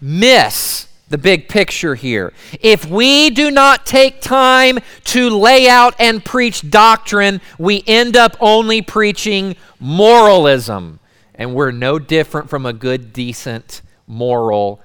miss 0.00 0.88
the 1.12 1.18
big 1.18 1.46
picture 1.46 1.94
here. 1.94 2.32
If 2.60 2.86
we 2.86 3.28
do 3.28 3.50
not 3.50 3.84
take 3.84 4.22
time 4.22 4.78
to 5.04 5.28
lay 5.28 5.68
out 5.68 5.94
and 5.98 6.24
preach 6.24 6.68
doctrine, 6.70 7.42
we 7.58 7.84
end 7.86 8.16
up 8.16 8.34
only 8.40 8.80
preaching 8.80 9.54
moralism. 9.78 10.98
And 11.34 11.54
we're 11.54 11.70
no 11.70 11.98
different 11.98 12.48
from 12.48 12.64
a 12.64 12.72
good, 12.72 13.12
decent, 13.12 13.82
moral 14.06 14.80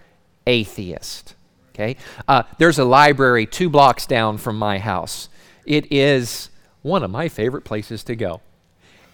atheist. 0.45 1.33
Okay? 1.73 1.95
Uh, 2.27 2.43
there's 2.57 2.77
a 2.77 2.85
library 2.85 3.45
two 3.45 3.69
blocks 3.69 4.05
down 4.05 4.37
from 4.37 4.59
my 4.59 4.79
house. 4.79 5.29
It 5.65 5.91
is 5.91 6.49
one 6.81 7.03
of 7.03 7.09
my 7.09 7.29
favorite 7.29 7.63
places 7.63 8.03
to 8.03 8.17
go. 8.17 8.41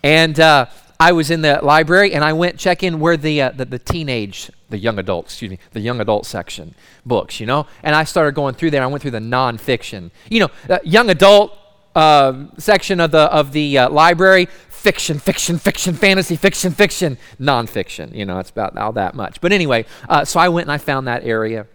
And 0.04 0.40
uh, 0.40 0.66
I 1.00 1.12
was 1.12 1.30
in 1.30 1.42
the 1.42 1.60
library 1.62 2.14
and 2.14 2.24
I 2.24 2.34
went 2.34 2.58
check 2.58 2.82
in 2.82 3.00
where 3.00 3.18
the, 3.18 3.42
uh, 3.42 3.50
the, 3.52 3.66
the 3.66 3.80
teenage, 3.80 4.50
the 4.74 4.80
young 4.80 4.98
adult, 4.98 5.26
excuse 5.26 5.52
me, 5.52 5.60
the 5.72 5.80
young 5.80 6.02
adult 6.02 6.26
section 6.26 6.74
books, 7.06 7.40
you 7.40 7.46
know, 7.46 7.68
and 7.84 7.96
I 7.96 8.04
started 8.06 8.34
going 8.34 8.56
through 8.56 8.72
there. 8.72 8.82
I 8.82 8.88
went 8.88 9.04
through 9.04 9.12
the 9.12 9.20
nonfiction, 9.20 10.10
you 10.30 10.40
know, 10.40 10.50
uh, 10.68 10.80
young 10.84 11.12
adult 11.12 11.56
uh, 11.96 12.46
section 12.58 13.00
of 13.00 13.12
the 13.12 13.32
of 13.32 13.52
the 13.54 13.78
uh, 13.78 13.90
library. 13.90 14.48
Fiction, 14.70 15.18
fiction, 15.18 15.60
fiction, 15.60 15.94
fantasy, 15.94 16.36
fiction, 16.36 16.74
fiction, 16.74 17.18
nonfiction. 17.40 18.14
You 18.14 18.26
know, 18.26 18.40
it's 18.40 18.50
about 18.50 18.76
all 18.78 18.92
that 18.94 19.16
much. 19.16 19.40
But 19.40 19.54
anyway, 19.54 19.86
uh, 20.10 20.26
so 20.26 20.42
I 20.42 20.50
went 20.50 20.66
and 20.66 20.74
I 20.74 20.78
found 20.78 21.08
that 21.08 21.24
area, 21.24 21.68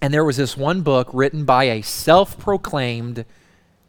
and 0.00 0.12
there 0.12 0.24
was 0.24 0.36
this 0.36 0.56
one 0.56 0.82
book 0.82 1.08
written 1.12 1.44
by 1.44 1.64
a 1.64 1.82
self-proclaimed 1.82 3.24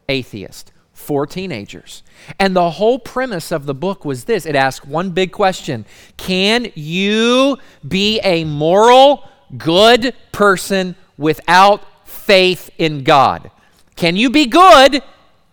atheist 0.07 0.71
for 0.95 1.27
teenagers. 1.27 2.01
And 2.39 2.55
the 2.55 2.71
whole 2.71 2.97
premise 2.97 3.51
of 3.51 3.67
the 3.67 3.75
book 3.75 4.03
was 4.03 4.23
this 4.23 4.47
it 4.47 4.55
asked 4.55 4.87
one 4.87 5.11
big 5.11 5.31
question 5.31 5.85
Can 6.17 6.71
you 6.73 7.57
be 7.87 8.19
a 8.21 8.45
moral, 8.45 9.29
good 9.57 10.15
person 10.31 10.95
without 11.17 11.83
faith 12.07 12.71
in 12.79 13.03
God? 13.03 13.51
Can 13.95 14.15
you 14.15 14.29
be 14.29 14.47
good 14.47 15.03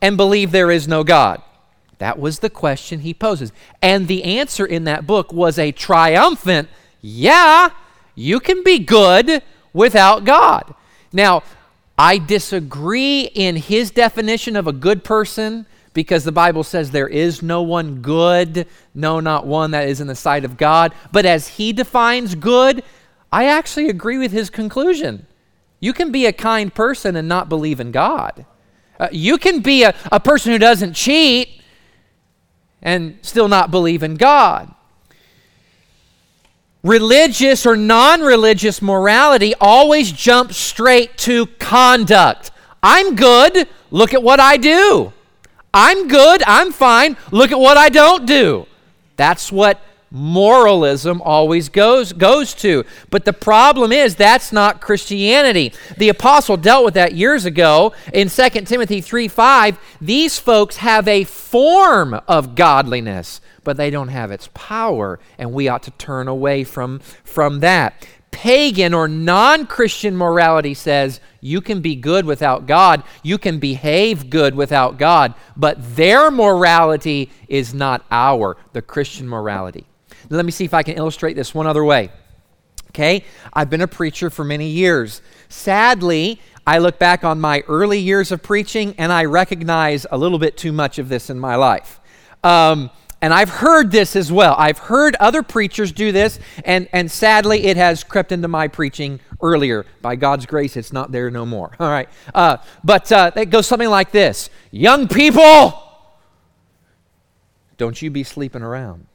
and 0.00 0.16
believe 0.16 0.52
there 0.52 0.70
is 0.70 0.88
no 0.88 1.04
God? 1.04 1.42
That 1.98 2.18
was 2.18 2.38
the 2.38 2.50
question 2.50 3.00
he 3.00 3.12
poses. 3.12 3.52
And 3.82 4.08
the 4.08 4.24
answer 4.24 4.64
in 4.64 4.84
that 4.84 5.06
book 5.06 5.32
was 5.32 5.58
a 5.58 5.70
triumphant 5.70 6.68
yeah, 7.04 7.70
you 8.14 8.38
can 8.38 8.62
be 8.62 8.78
good 8.78 9.42
without 9.72 10.24
God. 10.24 10.72
Now, 11.12 11.42
I 11.98 12.18
disagree 12.18 13.22
in 13.22 13.56
his 13.56 13.90
definition 13.90 14.56
of 14.56 14.66
a 14.66 14.72
good 14.72 15.04
person 15.04 15.66
because 15.94 16.24
the 16.24 16.32
Bible 16.32 16.64
says 16.64 16.90
there 16.90 17.08
is 17.08 17.42
no 17.42 17.62
one 17.62 18.00
good, 18.00 18.66
no, 18.94 19.20
not 19.20 19.46
one 19.46 19.72
that 19.72 19.88
is 19.88 20.00
in 20.00 20.06
the 20.06 20.14
sight 20.14 20.44
of 20.44 20.56
God. 20.56 20.94
But 21.12 21.26
as 21.26 21.48
he 21.48 21.72
defines 21.72 22.34
good, 22.34 22.82
I 23.30 23.46
actually 23.46 23.88
agree 23.88 24.18
with 24.18 24.32
his 24.32 24.48
conclusion. 24.48 25.26
You 25.80 25.92
can 25.92 26.10
be 26.10 26.26
a 26.26 26.32
kind 26.32 26.74
person 26.74 27.16
and 27.16 27.28
not 27.28 27.48
believe 27.48 27.78
in 27.78 27.92
God. 27.92 28.46
Uh, 28.98 29.08
you 29.12 29.36
can 29.36 29.60
be 29.60 29.82
a, 29.82 29.94
a 30.10 30.20
person 30.20 30.52
who 30.52 30.58
doesn't 30.58 30.94
cheat 30.94 31.60
and 32.80 33.18
still 33.22 33.48
not 33.48 33.70
believe 33.70 34.02
in 34.02 34.14
God 34.14 34.74
religious 36.82 37.64
or 37.66 37.76
non 37.76 38.20
religious 38.20 38.82
morality 38.82 39.54
always 39.60 40.12
jumps 40.12 40.56
straight 40.56 41.16
to 41.18 41.46
conduct. 41.46 42.50
I'm 42.82 43.14
good, 43.14 43.68
look 43.90 44.14
at 44.14 44.22
what 44.22 44.40
I 44.40 44.56
do. 44.56 45.12
I'm 45.74 46.08
good, 46.08 46.42
I'm 46.46 46.72
fine, 46.72 47.16
look 47.30 47.52
at 47.52 47.58
what 47.58 47.76
I 47.76 47.88
don't 47.88 48.26
do. 48.26 48.66
That's 49.16 49.50
what 49.50 49.80
moralism 50.10 51.22
always 51.22 51.70
goes 51.70 52.12
goes 52.12 52.52
to. 52.52 52.84
But 53.08 53.24
the 53.24 53.32
problem 53.32 53.92
is 53.92 54.14
that's 54.14 54.52
not 54.52 54.80
Christianity. 54.80 55.72
The 55.96 56.10
apostle 56.10 56.58
dealt 56.58 56.84
with 56.84 56.94
that 56.94 57.14
years 57.14 57.46
ago 57.46 57.94
in 58.12 58.28
2 58.28 58.48
Timothy 58.62 59.00
3 59.00 59.28
5. 59.28 59.78
These 60.00 60.38
folks 60.38 60.76
have 60.78 61.08
a 61.08 61.24
form 61.24 62.20
of 62.28 62.54
godliness 62.54 63.40
but 63.64 63.76
they 63.76 63.90
don't 63.90 64.08
have 64.08 64.30
its 64.30 64.48
power, 64.54 65.18
and 65.38 65.52
we 65.52 65.68
ought 65.68 65.82
to 65.84 65.90
turn 65.92 66.28
away 66.28 66.64
from, 66.64 67.00
from 67.24 67.60
that. 67.60 68.06
Pagan 68.30 68.94
or 68.94 69.08
non 69.08 69.66
Christian 69.66 70.16
morality 70.16 70.74
says 70.74 71.20
you 71.40 71.60
can 71.60 71.80
be 71.80 71.94
good 71.94 72.24
without 72.24 72.66
God, 72.66 73.02
you 73.22 73.38
can 73.38 73.58
behave 73.58 74.30
good 74.30 74.54
without 74.54 74.98
God, 74.98 75.34
but 75.56 75.96
their 75.96 76.30
morality 76.30 77.30
is 77.48 77.74
not 77.74 78.04
our, 78.10 78.56
the 78.72 78.82
Christian 78.82 79.28
morality. 79.28 79.86
Let 80.30 80.44
me 80.44 80.50
see 80.50 80.64
if 80.64 80.74
I 80.74 80.82
can 80.82 80.96
illustrate 80.96 81.34
this 81.34 81.54
one 81.54 81.66
other 81.66 81.84
way. 81.84 82.10
Okay? 82.88 83.24
I've 83.52 83.70
been 83.70 83.80
a 83.80 83.88
preacher 83.88 84.30
for 84.30 84.44
many 84.44 84.68
years. 84.68 85.22
Sadly, 85.48 86.40
I 86.66 86.78
look 86.78 86.98
back 86.98 87.24
on 87.24 87.40
my 87.40 87.62
early 87.68 87.98
years 87.98 88.32
of 88.32 88.42
preaching 88.42 88.94
and 88.98 89.12
I 89.12 89.24
recognize 89.24 90.06
a 90.10 90.18
little 90.18 90.38
bit 90.38 90.56
too 90.56 90.72
much 90.72 90.98
of 90.98 91.08
this 91.08 91.28
in 91.28 91.38
my 91.38 91.56
life. 91.56 92.00
Um, 92.44 92.90
and 93.22 93.32
I've 93.32 93.48
heard 93.48 93.92
this 93.92 94.16
as 94.16 94.32
well. 94.32 94.56
I've 94.58 94.78
heard 94.78 95.14
other 95.16 95.44
preachers 95.44 95.92
do 95.92 96.10
this, 96.10 96.40
and, 96.64 96.88
and 96.92 97.10
sadly, 97.10 97.64
it 97.66 97.76
has 97.76 98.02
crept 98.02 98.32
into 98.32 98.48
my 98.48 98.66
preaching 98.66 99.20
earlier. 99.40 99.86
By 100.02 100.16
God's 100.16 100.44
grace, 100.44 100.76
it's 100.76 100.92
not 100.92 101.12
there 101.12 101.30
no 101.30 101.46
more. 101.46 101.70
All 101.80 101.88
right. 101.88 102.08
Uh, 102.34 102.56
but 102.82 103.10
uh, 103.12 103.30
it 103.36 103.46
goes 103.46 103.66
something 103.66 103.88
like 103.88 104.10
this 104.10 104.50
Young 104.72 105.06
people, 105.06 105.80
don't 107.78 108.02
you 108.02 108.10
be 108.10 108.24
sleeping 108.24 108.62
around. 108.62 109.06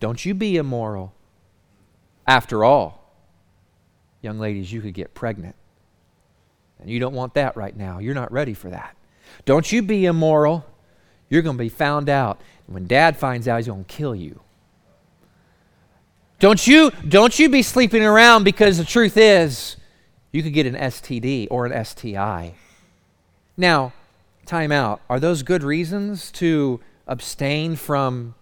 Don't 0.00 0.24
you 0.24 0.34
be 0.34 0.56
immoral. 0.56 1.14
After 2.26 2.64
all, 2.64 3.12
young 4.22 4.38
ladies, 4.38 4.72
you 4.72 4.80
could 4.80 4.94
get 4.94 5.12
pregnant. 5.12 5.56
And 6.80 6.88
you 6.88 6.98
don't 6.98 7.12
want 7.12 7.34
that 7.34 7.54
right 7.54 7.76
now. 7.76 7.98
You're 7.98 8.14
not 8.14 8.32
ready 8.32 8.54
for 8.54 8.70
that. 8.70 8.96
Don't 9.44 9.70
you 9.70 9.82
be 9.82 10.06
immoral. 10.06 10.64
You're 11.28 11.42
going 11.42 11.56
to 11.56 11.62
be 11.62 11.68
found 11.68 12.08
out. 12.08 12.40
When 12.66 12.86
dad 12.86 13.16
finds 13.16 13.46
out, 13.46 13.58
he's 13.58 13.66
going 13.66 13.84
to 13.84 13.94
kill 13.94 14.14
you. 14.14 14.40
Don't 16.38 16.66
you, 16.66 16.90
don't 17.08 17.38
you 17.38 17.48
be 17.48 17.62
sleeping 17.62 18.02
around 18.02 18.44
because 18.44 18.78
the 18.78 18.84
truth 18.84 19.16
is, 19.16 19.76
you 20.32 20.42
could 20.42 20.52
get 20.52 20.66
an 20.66 20.74
STD 20.74 21.48
or 21.50 21.66
an 21.66 21.84
STI. 21.84 22.54
Now, 23.56 23.92
time 24.46 24.72
out. 24.72 25.00
Are 25.08 25.20
those 25.20 25.42
good 25.42 25.62
reasons 25.62 26.30
to 26.32 26.80
abstain 27.06 27.76
from 27.76 28.34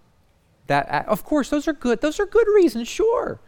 that? 0.68 1.06
Of 1.06 1.24
course, 1.24 1.50
those 1.50 1.68
are 1.68 1.74
good. 1.74 2.00
Those 2.00 2.18
are 2.18 2.26
good 2.26 2.48
reasons, 2.48 2.88
sure. 2.88 3.40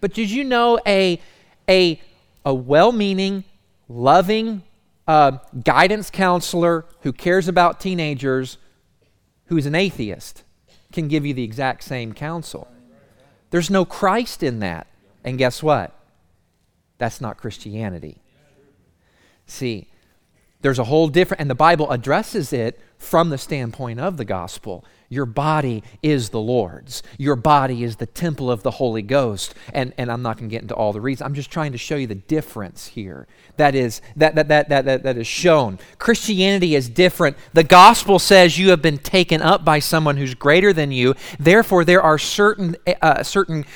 But 0.00 0.12
did 0.12 0.30
you 0.30 0.44
know 0.44 0.78
a, 0.86 1.20
a, 1.68 2.00
a 2.44 2.52
well 2.52 2.92
meaning, 2.92 3.44
loving 3.88 4.62
uh, 5.08 5.38
guidance 5.62 6.10
counselor 6.10 6.84
who 7.00 7.12
cares 7.12 7.48
about 7.48 7.80
teenagers 7.80 8.58
who's 9.46 9.66
an 9.66 9.74
atheist 9.74 10.44
can 10.92 11.08
give 11.08 11.26
you 11.26 11.34
the 11.34 11.42
exact 11.42 11.82
same 11.82 12.12
counsel. 12.12 12.68
There's 13.50 13.70
no 13.70 13.84
Christ 13.84 14.42
in 14.42 14.60
that. 14.60 14.86
And 15.24 15.38
guess 15.38 15.62
what? 15.62 15.92
That's 16.98 17.20
not 17.20 17.36
Christianity. 17.36 18.18
See, 19.46 19.88
there's 20.64 20.78
a 20.78 20.84
whole 20.84 21.08
different, 21.08 21.42
and 21.42 21.50
the 21.50 21.54
Bible 21.54 21.90
addresses 21.90 22.50
it 22.50 22.80
from 22.96 23.28
the 23.28 23.36
standpoint 23.36 24.00
of 24.00 24.16
the 24.16 24.24
gospel. 24.24 24.82
Your 25.10 25.26
body 25.26 25.82
is 26.02 26.30
the 26.30 26.40
Lord's. 26.40 27.02
Your 27.18 27.36
body 27.36 27.84
is 27.84 27.96
the 27.96 28.06
temple 28.06 28.50
of 28.50 28.62
the 28.62 28.70
Holy 28.70 29.02
Ghost. 29.02 29.54
And, 29.74 29.92
and 29.98 30.10
I'm 30.10 30.22
not 30.22 30.38
going 30.38 30.48
to 30.48 30.50
get 30.50 30.62
into 30.62 30.74
all 30.74 30.94
the 30.94 31.02
reasons. 31.02 31.26
I'm 31.26 31.34
just 31.34 31.50
trying 31.50 31.72
to 31.72 31.78
show 31.78 31.96
you 31.96 32.06
the 32.06 32.14
difference 32.14 32.86
here 32.86 33.26
that 33.58 33.74
is, 33.74 34.00
that, 34.16 34.36
that, 34.36 34.48
that, 34.48 34.70
that, 34.70 34.86
that, 34.86 35.02
that 35.02 35.18
is 35.18 35.26
shown. 35.26 35.78
Christianity 35.98 36.74
is 36.74 36.88
different. 36.88 37.36
The 37.52 37.62
gospel 37.62 38.18
says 38.18 38.58
you 38.58 38.70
have 38.70 38.80
been 38.80 38.96
taken 38.96 39.42
up 39.42 39.66
by 39.66 39.80
someone 39.80 40.16
who's 40.16 40.34
greater 40.34 40.72
than 40.72 40.90
you. 40.90 41.14
Therefore, 41.38 41.84
there 41.84 42.00
are 42.00 42.16
certain, 42.16 42.74
uh, 43.02 43.22
certain 43.22 43.66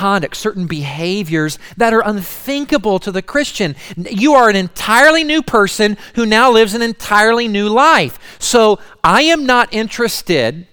conduct, 0.00 0.34
certain 0.34 0.66
behaviors 0.66 1.58
that 1.76 1.92
are 1.92 2.02
unthinkable 2.02 2.98
to 2.98 3.12
the 3.12 3.20
Christian. 3.20 3.76
You 3.96 4.32
are 4.32 4.48
an 4.48 4.56
entirely 4.56 5.24
new 5.24 5.42
person 5.42 5.98
who 6.14 6.24
now 6.24 6.50
lives 6.50 6.72
an 6.72 6.80
entirely 6.80 7.46
new 7.48 7.68
life. 7.68 8.18
So 8.38 8.78
I 9.04 9.22
am 9.24 9.44
not 9.44 9.74
interested 9.74 10.66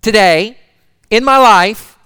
today 0.00 0.56
in 1.10 1.22
my 1.22 1.36
life 1.36 1.98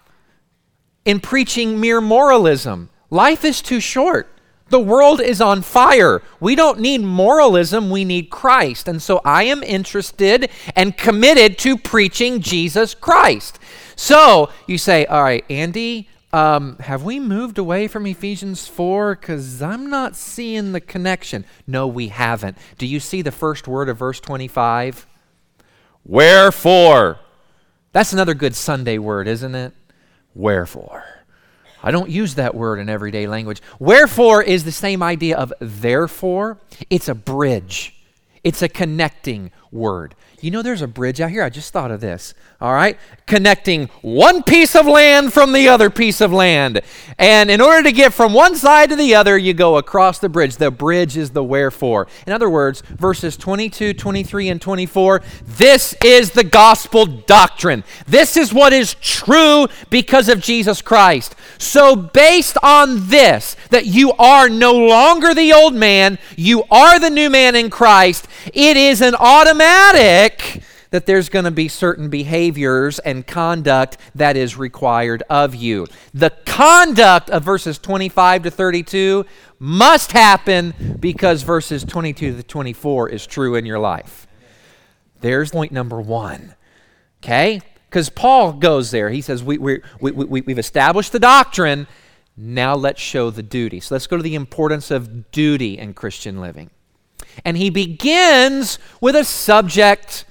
in 1.05 1.21
preaching 1.21 1.81
mere 1.81 2.01
moralism. 2.01 2.91
Life 3.11 3.45
is 3.45 3.63
too 3.63 3.79
short. 3.79 4.29
The 4.71 4.81
world 4.81 5.21
is 5.21 5.41
on 5.41 5.63
fire. 5.63 6.21
We 6.41 6.57
don't 6.57 6.81
need 6.81 7.03
moralism, 7.03 7.91
we 7.91 8.05
need 8.05 8.29
Christ. 8.29 8.89
And 8.89 9.01
so 9.01 9.21
I 9.25 9.45
am 9.45 9.63
interested 9.63 10.51
and 10.75 10.97
committed 10.97 11.59
to 11.59 11.79
preaching 11.79 12.41
Jesus 12.41 12.93
Christ. 12.93 13.61
So 13.95 14.51
you 14.67 14.79
say, 14.79 15.07
all 15.07 15.23
right, 15.23 15.45
Andy, 15.49 16.09
um, 16.35 16.79
have 16.79 17.05
we 17.05 17.21
moved 17.21 17.59
away 17.59 17.87
from 17.87 18.07
Ephesians 18.07 18.67
4? 18.67 19.15
Because 19.15 19.63
I'm 19.63 19.89
not 19.89 20.17
seeing 20.17 20.73
the 20.73 20.81
connection. 20.81 21.45
No, 21.65 21.87
we 21.87 22.09
haven't. 22.09 22.59
Do 22.77 22.87
you 22.87 22.99
see 22.99 23.23
the 23.23 23.31
first 23.31 23.69
word 23.69 23.89
of 23.89 23.99
verse 23.99 24.19
25? 24.19 25.07
Wherefore. 26.05 27.21
That's 27.93 28.13
another 28.13 28.35
good 28.35 28.57
Sunday 28.57 28.99
word, 28.99 29.29
isn't 29.29 29.55
it? 29.55 29.75
Wherefore. 30.35 31.05
I 31.85 31.93
don't 31.93 32.11
use 32.11 32.35
that 32.35 32.57
word 32.57 32.81
in 32.81 32.89
everyday 32.89 33.29
language. 33.29 33.63
Wherefore 33.79 34.43
is 34.43 34.65
the 34.65 34.73
same 34.73 35.05
idea 35.05 35.37
of 35.37 35.53
therefore. 35.61 36.59
It's 36.91 37.09
a 37.09 37.15
bridge, 37.15 37.95
it's 38.43 38.61
a 38.61 38.69
connecting 38.69 39.53
word. 39.75 40.15
You 40.41 40.51
know, 40.51 40.63
there's 40.63 40.83
a 40.83 40.87
bridge 40.87 41.21
out 41.21 41.31
here. 41.31 41.43
I 41.43 41.51
just 41.51 41.73
thought 41.73 41.91
of 41.91 42.01
this. 42.01 42.33
All 42.61 42.73
right? 42.73 42.99
Connecting 43.27 43.89
one 44.03 44.43
piece 44.43 44.77
of 44.77 44.87
land 44.87 45.33
from 45.33 45.53
the 45.53 45.69
other 45.69 45.91
piece 45.91 46.21
of 46.21 46.33
land. 46.33 46.81
And 47.19 47.51
in 47.51 47.61
order 47.61 47.83
to 47.83 47.93
get 47.93 48.13
from 48.13 48.33
one 48.33 48.55
side 48.55 48.91
to 48.91 48.97
the 48.97 49.15
other, 49.15 49.37
you 49.37 49.53
go 49.53 49.77
across 49.77 50.19
the 50.19 50.29
bridge. 50.29 50.57
The 50.57 50.71
bridge 50.71 51.17
is 51.17 51.31
the 51.31 51.43
wherefore. 51.43 52.07
In 52.27 52.33
other 52.33 52.49
words, 52.49 52.83
verses 52.83 53.37
22, 53.37 53.95
23, 53.95 54.49
and 54.49 54.61
24 54.61 55.23
this 55.47 55.95
is 56.05 56.31
the 56.31 56.45
gospel 56.45 57.07
doctrine. 57.07 57.83
This 58.07 58.37
is 58.37 58.53
what 58.53 58.73
is 58.73 58.95
true 58.95 59.67
because 59.91 60.29
of 60.29 60.41
Jesus 60.41 60.83
Christ. 60.83 61.35
So, 61.59 61.97
based 61.97 62.59
on 62.63 63.09
this, 63.09 63.57
that 63.71 63.87
you 63.87 64.13
are 64.13 64.49
no 64.49 64.75
longer 64.75 65.35
the 65.35 65.53
old 65.53 65.75
man, 65.75 66.19
you 66.37 66.65
are 66.71 66.99
the 66.99 67.11
new 67.11 67.31
man 67.31 67.57
in 67.57 67.71
Christ, 67.71 68.29
it 68.53 68.77
is 68.77 69.01
an 69.01 69.15
automatic 69.15 69.64
that 70.95 71.07
there's 71.07 71.29
going 71.29 71.45
to 71.45 71.51
be 71.51 71.67
certain 71.67 72.09
behaviors 72.09 73.01
and 73.01 73.27
conduct 73.27 73.99
that 74.15 74.37
is 74.37 74.57
required 74.57 75.25
of 75.29 75.53
you. 75.53 75.89
The 76.13 76.31
conduct 76.47 77.31
of 77.31 77.43
verses 77.43 77.79
25 77.79 78.45
to 78.45 78.51
32 78.53 79.25
must 79.59 80.13
happen 80.13 80.73
because 81.01 81.43
verses 81.43 81.83
22 81.83 82.37
to 82.37 82.43
24 82.45 83.09
is 83.09 83.27
true 83.27 83.57
in 83.57 83.67
your 83.67 83.81
life. 83.81 84.29
There's 85.21 85.51
point 85.51 85.73
number 85.73 86.01
one. 86.01 86.55
Okay? 87.25 87.61
Because 87.91 88.09
Paul 88.09 88.53
goes 88.53 88.93
there. 88.93 89.11
He 89.11 89.21
says, 89.21 89.43
we, 89.43 89.59
we, 89.59 89.81
we, 90.01 90.13
we, 90.13 90.41
We've 90.43 90.59
established 90.61 91.11
the 91.11 91.19
doctrine. 91.19 91.89
Now 92.37 92.77
let's 92.77 93.01
show 93.01 93.31
the 93.31 93.43
duty. 93.43 93.81
So 93.81 93.97
let's 93.97 94.07
go 94.07 94.17
to 94.17 94.23
the 94.23 94.37
importance 94.37 94.93
of 94.93 95.33
duty 95.33 95.77
in 95.77 95.95
Christian 95.95 96.41
living. 96.41 96.71
And 97.45 97.57
he 97.57 97.71
begins 97.71 98.79
with 99.01 99.17
a 99.17 99.25
subject 99.25 100.25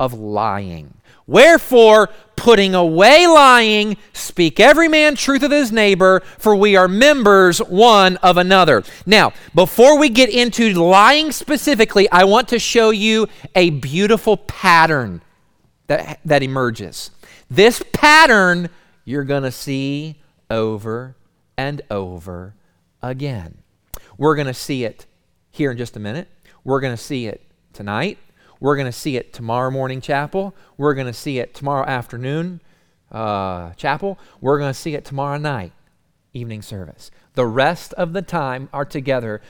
of 0.00 0.12
lying. 0.12 0.94
Wherefore, 1.26 2.10
putting 2.36 2.74
away 2.74 3.26
lying, 3.26 3.96
speak 4.12 4.60
every 4.60 4.88
man 4.88 5.14
truth 5.14 5.42
of 5.42 5.50
his 5.50 5.72
neighbor, 5.72 6.20
for 6.38 6.54
we 6.54 6.76
are 6.76 6.88
members 6.88 7.58
one 7.58 8.16
of 8.18 8.36
another. 8.36 8.82
Now, 9.06 9.32
before 9.54 9.98
we 9.98 10.10
get 10.10 10.28
into 10.28 10.74
lying 10.74 11.32
specifically, 11.32 12.10
I 12.10 12.24
want 12.24 12.48
to 12.48 12.58
show 12.58 12.90
you 12.90 13.28
a 13.54 13.70
beautiful 13.70 14.36
pattern 14.36 15.22
that, 15.86 16.20
that 16.24 16.42
emerges. 16.42 17.10
This 17.48 17.82
pattern 17.92 18.68
you're 19.04 19.24
going 19.24 19.42
to 19.42 19.52
see 19.52 20.20
over 20.50 21.16
and 21.56 21.82
over 21.90 22.54
again. 23.02 23.58
We're 24.16 24.34
going 24.34 24.46
to 24.46 24.54
see 24.54 24.84
it 24.84 25.06
here 25.54 25.70
in 25.70 25.78
just 25.78 25.96
a 25.96 26.00
minute. 26.00 26.26
We're 26.64 26.80
going 26.80 26.92
to 26.92 27.02
see 27.02 27.26
it 27.26 27.40
tonight. 27.72 28.18
We're 28.58 28.74
going 28.74 28.86
to 28.86 28.92
see 28.92 29.16
it 29.16 29.32
tomorrow 29.32 29.70
morning 29.70 30.00
chapel. 30.00 30.54
We're 30.76 30.94
going 30.94 31.06
to 31.06 31.12
see 31.12 31.38
it 31.38 31.54
tomorrow 31.54 31.86
afternoon 31.86 32.60
uh, 33.12 33.72
chapel. 33.74 34.18
We're 34.40 34.58
going 34.58 34.72
to 34.72 34.78
see 34.78 34.94
it 34.94 35.04
tomorrow 35.04 35.38
night 35.38 35.72
evening 36.32 36.60
service. 36.60 37.12
The 37.34 37.46
rest 37.46 37.92
of 37.94 38.12
the 38.12 38.22
time 38.22 38.68
are 38.72 38.84
together. 38.84 39.40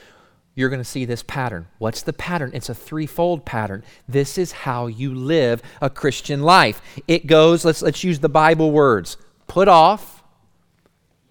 You're 0.54 0.68
going 0.68 0.82
to 0.82 0.84
see 0.84 1.06
this 1.06 1.22
pattern. 1.22 1.68
What's 1.78 2.02
the 2.02 2.12
pattern? 2.12 2.50
It's 2.52 2.68
a 2.68 2.74
threefold 2.74 3.46
pattern. 3.46 3.82
This 4.06 4.36
is 4.36 4.52
how 4.52 4.88
you 4.88 5.14
live 5.14 5.62
a 5.80 5.88
Christian 5.88 6.42
life. 6.42 6.82
It 7.08 7.26
goes, 7.26 7.64
let's, 7.64 7.80
let's 7.80 8.04
use 8.04 8.18
the 8.18 8.28
Bible 8.28 8.70
words 8.72 9.16
put 9.46 9.68
off, 9.68 10.22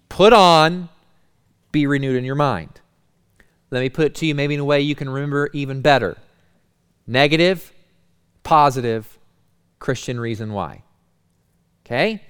put 0.08 0.32
on, 0.32 0.88
be 1.70 1.86
renewed 1.86 2.16
in 2.16 2.24
your 2.24 2.34
mind. 2.34 2.80
Let 3.74 3.80
me 3.80 3.88
put 3.88 4.06
it 4.06 4.14
to 4.16 4.26
you 4.26 4.36
maybe 4.36 4.54
in 4.54 4.60
a 4.60 4.64
way 4.64 4.80
you 4.80 4.94
can 4.94 5.10
remember 5.10 5.50
even 5.52 5.80
better. 5.80 6.16
Negative, 7.08 7.72
positive, 8.44 9.18
Christian 9.80 10.20
reason 10.20 10.52
why. 10.52 10.84
Okay? 11.84 12.22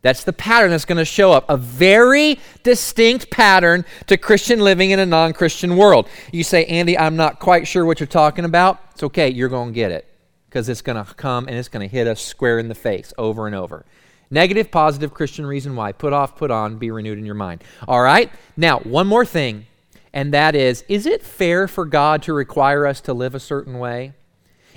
That's 0.00 0.24
the 0.24 0.32
pattern 0.32 0.70
that's 0.70 0.86
going 0.86 0.96
to 0.96 1.04
show 1.04 1.30
up. 1.30 1.44
A 1.50 1.58
very 1.58 2.38
distinct 2.62 3.30
pattern 3.30 3.84
to 4.06 4.16
Christian 4.16 4.60
living 4.60 4.92
in 4.92 4.98
a 4.98 5.04
non 5.04 5.34
Christian 5.34 5.76
world. 5.76 6.08
You 6.32 6.42
say, 6.42 6.64
Andy, 6.64 6.96
I'm 6.96 7.16
not 7.16 7.38
quite 7.38 7.68
sure 7.68 7.84
what 7.84 8.00
you're 8.00 8.06
talking 8.06 8.46
about. 8.46 8.80
It's 8.92 9.02
okay. 9.02 9.28
You're 9.28 9.50
going 9.50 9.70
to 9.70 9.74
get 9.74 9.90
it 9.90 10.06
because 10.48 10.70
it's 10.70 10.80
going 10.80 11.04
to 11.04 11.14
come 11.14 11.48
and 11.48 11.58
it's 11.58 11.68
going 11.68 11.86
to 11.86 11.94
hit 11.94 12.06
us 12.06 12.22
square 12.22 12.58
in 12.58 12.68
the 12.68 12.74
face 12.74 13.12
over 13.18 13.46
and 13.46 13.54
over. 13.54 13.84
Negative, 14.30 14.70
positive, 14.70 15.12
Christian 15.12 15.44
reason 15.44 15.76
why. 15.76 15.92
Put 15.92 16.14
off, 16.14 16.34
put 16.34 16.50
on, 16.50 16.78
be 16.78 16.90
renewed 16.90 17.18
in 17.18 17.26
your 17.26 17.34
mind. 17.34 17.62
All 17.86 18.00
right? 18.00 18.32
Now, 18.56 18.78
one 18.78 19.06
more 19.06 19.26
thing 19.26 19.66
and 20.16 20.32
that 20.32 20.54
is 20.54 20.82
is 20.88 21.04
it 21.04 21.22
fair 21.22 21.68
for 21.68 21.84
God 21.84 22.22
to 22.22 22.32
require 22.32 22.86
us 22.86 23.02
to 23.02 23.12
live 23.12 23.34
a 23.34 23.40
certain 23.40 23.78
way? 23.78 24.14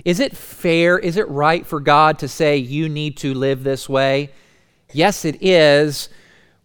Is 0.04 0.20
it 0.20 0.36
fair? 0.36 1.00
Is 1.00 1.16
it 1.16 1.30
right 1.30 1.66
for 1.66 1.80
God 1.80 2.20
to 2.20 2.28
say, 2.28 2.58
you 2.58 2.90
need 2.90 3.16
to 3.18 3.34
live 3.34 3.64
this 3.64 3.88
way? 3.88 4.32
Yes, 4.92 5.24
it 5.24 5.42
is. 5.42 6.10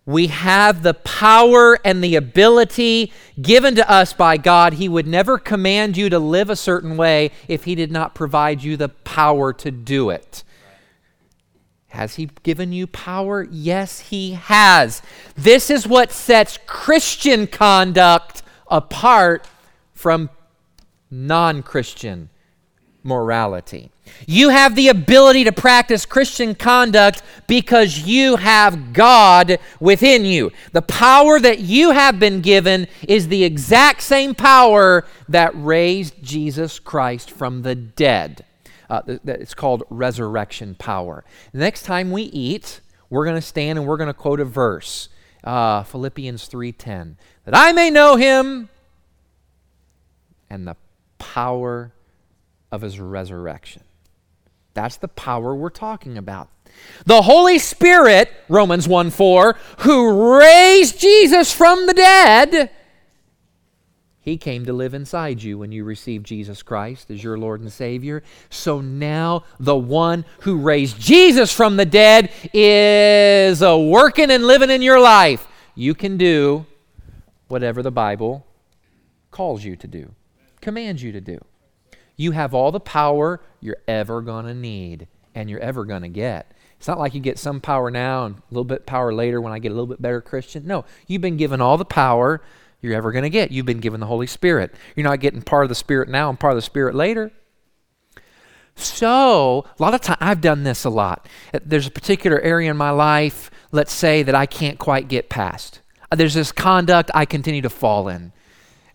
We 0.06 0.26
have 0.26 0.82
the 0.82 0.94
power 0.94 1.78
and 1.84 2.02
the 2.02 2.16
ability 2.16 3.12
given 3.40 3.76
to 3.76 3.88
us 3.88 4.12
by 4.12 4.36
God. 4.38 4.74
He 4.74 4.88
would 4.88 5.06
never 5.06 5.38
command 5.38 5.96
you 5.96 6.10
to 6.10 6.18
live 6.18 6.50
a 6.50 6.56
certain 6.56 6.96
way 6.96 7.30
if 7.46 7.64
He 7.64 7.76
did 7.76 7.92
not 7.92 8.14
provide 8.14 8.62
you 8.64 8.76
the 8.76 8.88
power 8.88 9.52
to 9.52 9.70
do 9.70 10.10
it. 10.10 10.42
Has 11.88 12.16
He 12.16 12.28
given 12.42 12.72
you 12.72 12.88
power? 12.88 13.46
Yes, 13.50 14.00
He 14.00 14.32
has. 14.32 15.00
This 15.36 15.70
is 15.70 15.86
what 15.86 16.10
sets 16.10 16.58
Christian 16.66 17.46
conduct 17.46 18.33
apart 18.68 19.46
from 19.92 20.30
non 21.10 21.62
Christian 21.62 22.30
morality. 23.04 23.90
You 24.26 24.48
have 24.48 24.74
the 24.74 24.88
ability 24.88 25.44
to 25.44 25.52
practice 25.52 26.06
Christian 26.06 26.54
conduct 26.54 27.22
because 27.46 28.00
you 28.00 28.36
have 28.36 28.92
God 28.92 29.58
within 29.78 30.24
you. 30.24 30.50
The 30.72 30.82
power 30.82 31.38
that 31.40 31.60
you 31.60 31.90
have 31.90 32.18
been 32.18 32.40
given 32.40 32.88
is 33.06 33.28
the 33.28 33.44
exact 33.44 34.02
same 34.02 34.34
power 34.34 35.06
that 35.28 35.52
raised 35.54 36.22
Jesus 36.22 36.78
Christ 36.78 37.30
from 37.30 37.62
the 37.62 37.74
dead. 37.74 38.44
Uh, 38.90 39.02
it's 39.06 39.54
called 39.54 39.84
resurrection 39.90 40.74
power. 40.74 41.24
The 41.52 41.58
next 41.58 41.82
time 41.82 42.10
we 42.10 42.24
eat, 42.24 42.80
we're 43.10 43.24
going 43.24 43.36
to 43.36 43.42
stand 43.42 43.78
and 43.78 43.86
we're 43.88 43.96
going 43.96 44.08
to 44.08 44.14
quote 44.14 44.40
a 44.40 44.44
verse. 44.44 45.08
Uh, 45.42 45.82
Philippians 45.82 46.48
3:10 46.48 47.16
that 47.44 47.54
I 47.56 47.72
may 47.72 47.90
know 47.90 48.16
him 48.16 48.68
and 50.50 50.66
the 50.66 50.76
power 51.18 51.92
of 52.70 52.82
his 52.82 52.98
resurrection. 52.98 53.82
That's 54.74 54.96
the 54.96 55.08
power 55.08 55.54
we're 55.54 55.70
talking 55.70 56.18
about. 56.18 56.48
The 57.06 57.22
Holy 57.22 57.58
Spirit, 57.58 58.30
Romans 58.48 58.88
1 58.88 59.10
4, 59.10 59.56
who 59.80 60.38
raised 60.38 60.98
Jesus 60.98 61.52
from 61.52 61.86
the 61.86 61.94
dead, 61.94 62.70
he 64.24 64.38
came 64.38 64.64
to 64.64 64.72
live 64.72 64.94
inside 64.94 65.42
you 65.42 65.58
when 65.58 65.70
you 65.70 65.84
received 65.84 66.24
Jesus 66.24 66.62
Christ 66.62 67.10
as 67.10 67.22
your 67.22 67.36
Lord 67.36 67.60
and 67.60 67.70
Savior. 67.70 68.22
So 68.48 68.80
now 68.80 69.44
the 69.60 69.76
one 69.76 70.24
who 70.40 70.56
raised 70.56 70.98
Jesus 70.98 71.52
from 71.52 71.76
the 71.76 71.84
dead 71.84 72.32
is 72.54 73.60
a 73.60 73.78
working 73.78 74.30
and 74.30 74.46
living 74.46 74.70
in 74.70 74.80
your 74.80 74.98
life. 74.98 75.46
You 75.74 75.94
can 75.94 76.16
do 76.16 76.64
whatever 77.54 77.84
the 77.84 77.92
Bible 77.92 78.44
calls 79.30 79.62
you 79.62 79.76
to 79.76 79.86
do, 79.86 80.12
commands 80.60 81.04
you 81.04 81.12
to 81.12 81.20
do. 81.20 81.38
You 82.16 82.32
have 82.32 82.52
all 82.52 82.72
the 82.72 82.80
power 82.80 83.40
you're 83.60 83.76
ever 83.86 84.22
going 84.22 84.46
to 84.46 84.54
need 84.54 85.06
and 85.36 85.48
you're 85.48 85.60
ever 85.60 85.84
going 85.84 86.02
to 86.02 86.08
get. 86.08 86.50
It's 86.78 86.88
not 86.88 86.98
like 86.98 87.14
you 87.14 87.20
get 87.20 87.38
some 87.38 87.60
power 87.60 87.92
now 87.92 88.26
and 88.26 88.38
a 88.38 88.42
little 88.50 88.64
bit 88.64 88.86
power 88.86 89.14
later 89.14 89.40
when 89.40 89.52
I 89.52 89.60
get 89.60 89.70
a 89.70 89.74
little 89.74 89.86
bit 89.86 90.02
better 90.02 90.20
Christian. 90.20 90.66
No, 90.66 90.84
you've 91.06 91.22
been 91.22 91.36
given 91.36 91.60
all 91.60 91.78
the 91.78 91.84
power 91.84 92.42
you're 92.80 92.92
ever 92.92 93.12
going 93.12 93.22
to 93.22 93.30
get. 93.30 93.52
You've 93.52 93.66
been 93.66 93.78
given 93.78 94.00
the 94.00 94.06
Holy 94.06 94.26
Spirit. 94.26 94.74
You're 94.96 95.08
not 95.08 95.20
getting 95.20 95.40
part 95.40 95.64
of 95.64 95.68
the 95.68 95.76
Spirit 95.76 96.08
now 96.08 96.28
and 96.28 96.40
part 96.40 96.54
of 96.54 96.56
the 96.56 96.62
Spirit 96.62 96.96
later. 96.96 97.30
So, 98.74 99.64
a 99.78 99.80
lot 99.80 99.94
of 99.94 100.00
time 100.00 100.16
I've 100.18 100.40
done 100.40 100.64
this 100.64 100.82
a 100.82 100.90
lot. 100.90 101.28
There's 101.64 101.86
a 101.86 101.92
particular 101.92 102.40
area 102.40 102.68
in 102.68 102.76
my 102.76 102.90
life, 102.90 103.48
let's 103.70 103.92
say, 103.92 104.24
that 104.24 104.34
I 104.34 104.46
can't 104.46 104.80
quite 104.80 105.06
get 105.06 105.28
past. 105.28 105.82
There's 106.14 106.34
this 106.34 106.52
conduct 106.52 107.10
I 107.14 107.24
continue 107.24 107.62
to 107.62 107.70
fall 107.70 108.08
in. 108.08 108.32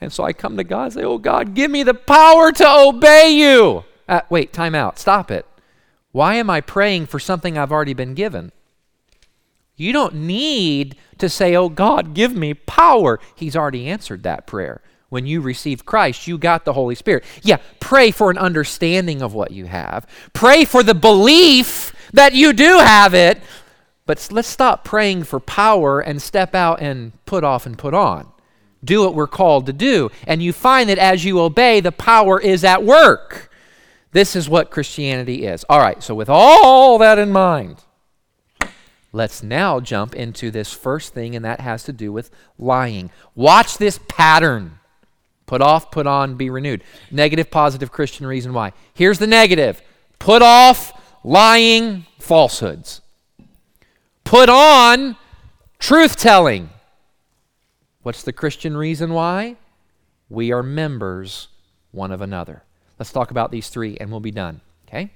And 0.01 0.11
so 0.13 0.23
I 0.23 0.33
come 0.33 0.57
to 0.57 0.63
God 0.63 0.85
and 0.85 0.93
say, 0.93 1.03
Oh 1.03 1.17
God, 1.17 1.53
give 1.53 1.69
me 1.69 1.83
the 1.83 1.93
power 1.93 2.51
to 2.51 2.67
obey 2.67 3.31
you. 3.31 3.83
Uh, 4.07 4.21
wait, 4.29 4.53
time 4.53 4.75
out. 4.75 4.97
Stop 4.97 5.29
it. 5.29 5.45
Why 6.11 6.35
am 6.35 6.49
I 6.49 6.61
praying 6.61 7.07
for 7.07 7.19
something 7.19 7.57
I've 7.57 7.71
already 7.71 7.93
been 7.93 8.13
given? 8.13 8.51
You 9.75 9.93
don't 9.93 10.15
need 10.15 10.95
to 11.17 11.29
say, 11.29 11.55
Oh 11.55 11.69
God, 11.69 12.13
give 12.13 12.35
me 12.35 12.53
power. 12.53 13.19
He's 13.35 13.55
already 13.55 13.87
answered 13.87 14.23
that 14.23 14.47
prayer. 14.47 14.81
When 15.09 15.25
you 15.25 15.41
received 15.41 15.85
Christ, 15.85 16.27
you 16.27 16.37
got 16.37 16.65
the 16.65 16.73
Holy 16.73 16.93
Spirit. 16.93 17.23
Yeah, 17.41 17.57
pray 17.79 18.11
for 18.11 18.29
an 18.29 18.37
understanding 18.37 19.23
of 19.23 19.33
what 19.33 19.51
you 19.51 19.65
have. 19.65 20.05
Pray 20.33 20.65
for 20.65 20.83
the 20.83 20.93
belief 20.93 21.95
that 22.13 22.33
you 22.33 22.53
do 22.53 22.77
have 22.77 23.15
it. 23.15 23.41
But 24.09 24.27
let's 24.31 24.47
stop 24.47 24.83
praying 24.83 25.25
for 25.25 25.39
power 25.39 25.99
and 25.99 26.19
step 26.19 26.55
out 26.55 26.81
and 26.81 27.11
put 27.25 27.43
off 27.43 27.67
and 27.67 27.77
put 27.77 27.93
on. 27.93 28.27
Do 28.83 29.01
what 29.03 29.13
we're 29.13 29.27
called 29.27 29.67
to 29.67 29.71
do. 29.71 30.09
And 30.25 30.41
you 30.41 30.51
find 30.51 30.89
that 30.89 30.97
as 30.97 31.23
you 31.23 31.39
obey, 31.39 31.79
the 31.79 31.91
power 31.91 32.41
is 32.41 32.63
at 32.63 32.83
work. 32.83 33.51
This 34.11 34.35
is 34.35 34.49
what 34.49 34.71
Christianity 34.71 35.45
is. 35.45 35.63
All 35.69 35.77
right, 35.77 36.01
so 36.01 36.15
with 36.15 36.27
all 36.27 36.97
that 36.97 37.19
in 37.19 37.31
mind, 37.31 37.83
let's 39.11 39.43
now 39.43 39.79
jump 39.79 40.15
into 40.15 40.49
this 40.49 40.73
first 40.73 41.13
thing, 41.13 41.35
and 41.35 41.45
that 41.45 41.59
has 41.59 41.83
to 41.83 41.93
do 41.93 42.11
with 42.11 42.31
lying. 42.57 43.11
Watch 43.35 43.77
this 43.77 43.99
pattern. 44.07 44.79
Put 45.45 45.61
off, 45.61 45.91
put 45.91 46.07
on, 46.07 46.33
be 46.33 46.49
renewed. 46.49 46.83
Negative, 47.11 47.51
positive 47.51 47.91
Christian 47.91 48.25
reason 48.25 48.55
why. 48.55 48.73
Here's 48.91 49.19
the 49.19 49.27
negative 49.27 49.83
put 50.17 50.41
off 50.41 50.99
lying, 51.23 52.07
falsehoods. 52.17 53.01
Put 54.29 54.47
on 54.47 55.15
truth 55.79 56.15
telling. 56.15 56.69
What's 58.03 58.21
the 58.21 58.31
Christian 58.31 58.77
reason 58.77 59.11
why? 59.11 59.55
We 60.29 60.51
are 60.51 60.61
members 60.61 61.47
one 61.89 62.11
of 62.11 62.21
another. 62.21 62.61
Let's 62.99 63.11
talk 63.11 63.31
about 63.31 63.49
these 63.49 63.69
three 63.69 63.97
and 63.97 64.11
we'll 64.11 64.19
be 64.19 64.29
done. 64.29 64.61
Okay? 64.87 65.09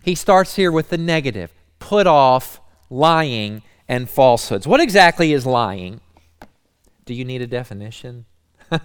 He 0.00 0.14
starts 0.14 0.54
here 0.54 0.70
with 0.70 0.90
the 0.90 0.96
negative 0.96 1.52
put 1.80 2.06
off 2.06 2.60
lying 2.90 3.62
and 3.88 4.08
falsehoods. 4.08 4.68
What 4.68 4.78
exactly 4.78 5.32
is 5.32 5.44
lying? 5.44 6.00
Do 7.06 7.12
you 7.12 7.24
need 7.24 7.42
a 7.42 7.48
definition? 7.48 8.26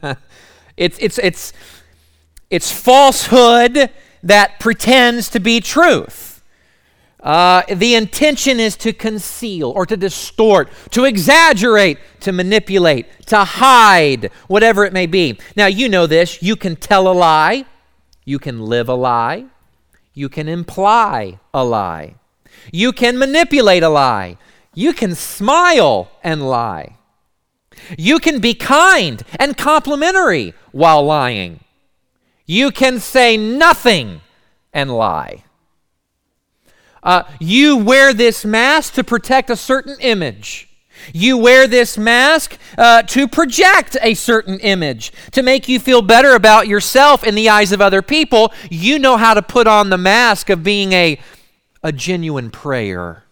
it's, 0.78 0.98
it's, 1.00 1.20
it's, 1.20 1.54
it's 2.50 2.72
falsehood 2.72 3.92
that 4.24 4.60
pretends 4.60 5.30
to 5.30 5.40
be 5.40 5.62
truth. 5.62 6.29
Uh, 7.22 7.64
the 7.68 7.96
intention 7.96 8.60
is 8.60 8.78
to 8.78 8.94
conceal 8.94 9.72
or 9.72 9.86
to 9.86 9.98
distort, 9.98 10.70
to 10.92 11.04
exaggerate, 11.04 11.98
to 12.22 12.32
manipulate, 12.32 13.06
to 13.26 13.44
hide, 13.44 14.32
whatever 14.48 14.86
it 14.86 14.94
may 14.94 15.06
be. 15.06 15.38
Now, 15.56 15.66
you 15.66 15.90
know 15.90 16.08
this. 16.08 16.42
You 16.42 16.56
can 16.56 16.78
tell 16.78 17.10
a 17.10 17.14
lie, 17.14 17.66
you 18.24 18.40
can 18.40 18.62
live 18.62 18.88
a 18.88 18.96
lie, 18.96 19.46
you 20.14 20.30
can 20.30 20.48
imply 20.48 21.40
a 21.54 21.64
lie, 21.64 22.16
you 22.72 22.94
can 22.94 23.18
manipulate 23.18 23.84
a 23.84 23.90
lie, 23.90 24.38
you 24.74 24.94
can 24.94 25.14
smile 25.14 26.10
and 26.24 26.48
lie, 26.48 26.96
you 27.98 28.20
can 28.20 28.40
be 28.40 28.54
kind 28.54 29.24
and 29.38 29.58
complimentary 29.58 30.54
while 30.72 31.04
lying, 31.04 31.60
you 32.46 32.72
can 32.72 32.98
say 32.98 33.36
nothing 33.36 34.22
and 34.72 34.90
lie. 34.96 35.44
Uh, 37.04 37.24
you 37.40 37.78
wear 37.78 38.14
this 38.14 38.44
mask 38.44 38.94
to 38.94 39.04
protect 39.04 39.50
a 39.50 39.56
certain 39.56 39.98
image. 40.00 40.68
You 41.14 41.38
wear 41.38 41.68
this 41.68 41.98
mask 41.98 42.58
uh, 42.78 43.04
to 43.04 43.28
project 43.28 43.98
a 44.02 44.14
certain 44.14 44.60
image, 44.60 45.14
to 45.32 45.42
make 45.42 45.68
you 45.70 45.80
feel 45.80 46.02
better 46.02 46.36
about 46.36 46.68
yourself 46.68 47.24
in 47.24 47.36
the 47.36 47.50
eyes 47.50 47.72
of 47.72 47.82
other 47.82 48.02
people. 48.02 48.54
You 48.70 49.00
know 49.00 49.18
how 49.18 49.34
to 49.34 49.42
put 49.42 49.68
on 49.68 49.90
the 49.90 49.98
mask 49.98 50.50
of 50.50 50.64
being 50.64 50.94
a, 50.94 51.20
a 51.84 51.92
genuine 51.92 52.52
prayer. 52.52 53.24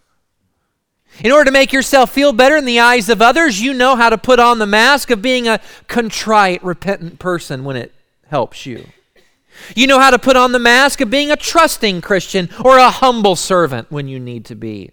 In 1.22 1.32
order 1.32 1.46
to 1.46 1.52
make 1.52 1.72
yourself 1.72 2.10
feel 2.10 2.32
better 2.32 2.56
in 2.56 2.64
the 2.64 2.78
eyes 2.78 3.08
of 3.08 3.20
others, 3.20 3.60
you 3.60 3.74
know 3.74 3.96
how 3.96 4.08
to 4.08 4.18
put 4.18 4.38
on 4.38 4.58
the 4.58 4.66
mask 4.66 5.10
of 5.10 5.20
being 5.20 5.48
a 5.48 5.60
contrite, 5.88 6.62
repentant 6.62 7.18
person 7.18 7.64
when 7.64 7.76
it 7.76 7.92
helps 8.28 8.66
you. 8.66 8.86
You 9.74 9.86
know 9.86 9.98
how 9.98 10.10
to 10.10 10.18
put 10.18 10.36
on 10.36 10.52
the 10.52 10.58
mask 10.58 11.00
of 11.00 11.10
being 11.10 11.30
a 11.30 11.36
trusting 11.36 12.00
Christian 12.00 12.48
or 12.64 12.78
a 12.78 12.90
humble 12.90 13.36
servant 13.36 13.90
when 13.90 14.08
you 14.08 14.18
need 14.20 14.44
to 14.46 14.54
be. 14.54 14.90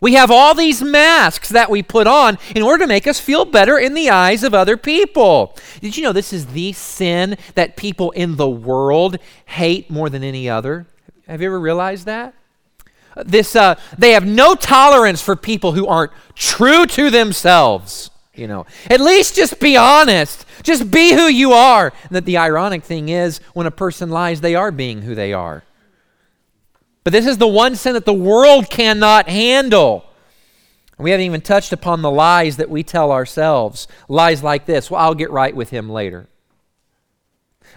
We 0.00 0.14
have 0.14 0.30
all 0.30 0.54
these 0.54 0.82
masks 0.82 1.48
that 1.48 1.70
we 1.70 1.82
put 1.82 2.06
on 2.06 2.36
in 2.54 2.62
order 2.62 2.84
to 2.84 2.88
make 2.88 3.06
us 3.06 3.18
feel 3.18 3.46
better 3.46 3.78
in 3.78 3.94
the 3.94 4.10
eyes 4.10 4.42
of 4.42 4.52
other 4.52 4.76
people. 4.76 5.56
Did 5.80 5.96
you 5.96 6.02
know 6.02 6.12
this 6.12 6.32
is 6.32 6.46
the 6.46 6.72
sin 6.74 7.38
that 7.54 7.76
people 7.76 8.10
in 8.10 8.36
the 8.36 8.48
world 8.48 9.16
hate 9.46 9.90
more 9.90 10.10
than 10.10 10.22
any 10.22 10.48
other? 10.48 10.86
Have 11.26 11.40
you 11.40 11.46
ever 11.46 11.58
realized 11.58 12.04
that? 12.04 12.34
This, 13.24 13.56
uh, 13.56 13.76
they 13.96 14.12
have 14.12 14.26
no 14.26 14.54
tolerance 14.54 15.22
for 15.22 15.36
people 15.36 15.72
who 15.72 15.86
aren't 15.86 16.12
true 16.34 16.84
to 16.86 17.10
themselves. 17.10 18.10
You 18.34 18.48
know, 18.48 18.66
at 18.90 19.00
least 19.00 19.36
just 19.36 19.60
be 19.60 19.76
honest. 19.76 20.44
Just 20.62 20.90
be 20.90 21.12
who 21.12 21.26
you 21.26 21.52
are. 21.52 21.92
And 22.02 22.10
that 22.10 22.24
the 22.24 22.38
ironic 22.38 22.82
thing 22.82 23.08
is, 23.08 23.38
when 23.52 23.66
a 23.66 23.70
person 23.70 24.10
lies, 24.10 24.40
they 24.40 24.54
are 24.54 24.72
being 24.72 25.02
who 25.02 25.14
they 25.14 25.32
are. 25.32 25.62
But 27.04 27.12
this 27.12 27.26
is 27.26 27.38
the 27.38 27.46
one 27.46 27.76
sin 27.76 27.94
that 27.94 28.06
the 28.06 28.12
world 28.12 28.70
cannot 28.70 29.28
handle. 29.28 30.06
We 30.98 31.10
haven't 31.10 31.26
even 31.26 31.42
touched 31.42 31.72
upon 31.72 32.02
the 32.02 32.10
lies 32.10 32.56
that 32.56 32.70
we 32.70 32.82
tell 32.82 33.12
ourselves. 33.12 33.86
Lies 34.08 34.42
like 34.42 34.64
this 34.64 34.90
well, 34.90 35.00
I'll 35.00 35.14
get 35.14 35.30
right 35.30 35.54
with 35.54 35.70
him 35.70 35.90
later. 35.90 36.28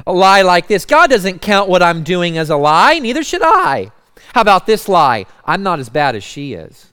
A 0.05 0.13
lie 0.13 0.43
like 0.43 0.67
this 0.67 0.85
God 0.85 1.09
doesn't 1.09 1.41
count 1.41 1.69
what 1.69 1.83
I'm 1.83 2.03
doing 2.03 2.37
as 2.37 2.49
a 2.49 2.57
lie, 2.57 2.99
neither 2.99 3.23
should 3.23 3.41
I. 3.43 3.91
How 4.33 4.41
about 4.41 4.65
this 4.65 4.87
lie? 4.87 5.25
I'm 5.45 5.63
not 5.63 5.79
as 5.79 5.89
bad 5.89 6.15
as 6.15 6.23
she 6.23 6.53
is. 6.53 6.91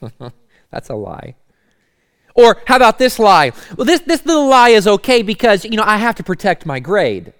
That's 0.70 0.90
a 0.90 0.94
lie. 0.94 1.34
Or 2.34 2.62
how 2.66 2.76
about 2.76 2.98
this 2.98 3.18
lie? 3.18 3.52
Well, 3.76 3.84
this, 3.84 4.00
this 4.00 4.26
little 4.26 4.48
lie 4.48 4.70
is 4.70 4.86
okay 4.86 5.22
because, 5.22 5.64
you 5.64 5.76
know, 5.76 5.84
I 5.84 5.98
have 5.98 6.16
to 6.16 6.24
protect 6.24 6.66
my 6.66 6.80
grade. 6.80 7.32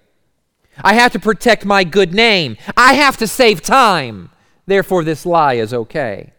I 0.82 0.94
have 0.94 1.12
to 1.12 1.18
protect 1.18 1.64
my 1.64 1.84
good 1.84 2.14
name. 2.14 2.56
I 2.76 2.94
have 2.94 3.16
to 3.18 3.26
save 3.26 3.60
time. 3.60 4.30
Therefore, 4.66 5.04
this 5.04 5.26
lie 5.26 5.54
is 5.54 5.74
okay. 5.74 6.32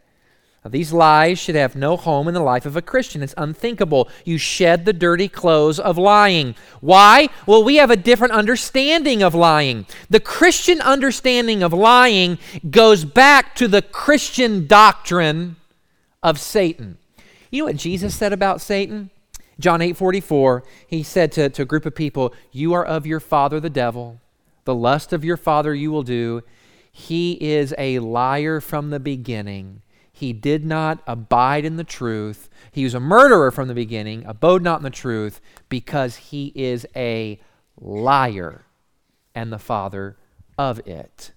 Now, 0.64 0.72
these 0.72 0.92
lies 0.92 1.38
should 1.38 1.56
have 1.56 1.76
no 1.76 1.96
home 1.96 2.28
in 2.28 2.34
the 2.34 2.40
life 2.40 2.66
of 2.66 2.76
a 2.76 2.82
Christian. 2.82 3.22
It's 3.22 3.36
unthinkable. 3.38 4.10
You 4.24 4.40
shed 4.40 4.86
the 4.86 4.94
dirty 4.94 5.28
clothes 5.28 5.80
of 5.80 5.98
lying. 5.98 6.56
Why? 6.82 7.30
Well, 7.46 7.64
we 7.64 7.76
have 7.76 7.92
a 7.92 7.96
different 7.96 8.34
understanding 8.34 9.22
of 9.22 9.36
lying. 9.36 9.86
The 10.10 10.20
Christian 10.20 10.82
understanding 10.82 11.62
of 11.62 11.72
lying 11.72 12.40
goes 12.68 13.06
back 13.06 13.54
to 13.56 13.68
the 13.68 13.84
Christian 13.84 14.66
doctrine 14.66 15.58
of 16.24 16.40
Satan. 16.40 16.98
You 17.56 17.62
know 17.62 17.68
what 17.68 17.78
Jesus 17.78 18.14
said 18.14 18.34
about 18.34 18.60
Satan? 18.60 19.12
John 19.62 19.82
8 19.82 19.96
44, 19.96 20.66
he 20.88 21.04
said 21.04 21.32
to, 21.32 21.48
to 21.48 21.62
a 21.62 21.66
group 21.66 21.86
of 21.86 21.96
people, 21.96 22.34
You 22.52 22.74
are 22.74 22.84
of 22.84 23.08
your 23.08 23.22
father 23.22 23.62
the 23.62 23.70
devil. 23.70 24.20
The 24.66 24.76
lust 24.76 25.14
of 25.14 25.24
your 25.24 25.38
father 25.38 25.74
you 25.74 25.90
will 25.90 26.04
do. 26.04 26.42
He 26.92 27.42
is 27.42 27.74
a 27.78 28.00
liar 28.00 28.60
from 28.60 28.90
the 28.90 29.00
beginning. 29.00 29.84
He 30.12 30.34
did 30.34 30.66
not 30.66 31.02
abide 31.08 31.64
in 31.64 31.78
the 31.78 31.86
truth. 31.86 32.50
He 32.74 32.84
was 32.84 32.94
a 32.94 33.00
murderer 33.00 33.52
from 33.52 33.70
the 33.70 33.74
beginning, 33.74 34.26
abode 34.26 34.62
not 34.62 34.80
in 34.80 34.84
the 34.84 34.90
truth, 34.90 35.40
because 35.70 36.18
he 36.18 36.52
is 36.56 36.86
a 36.94 37.40
liar 37.80 38.66
and 39.34 39.54
the 39.54 39.60
father 39.60 40.18
of 40.58 40.86
it. 40.86 41.32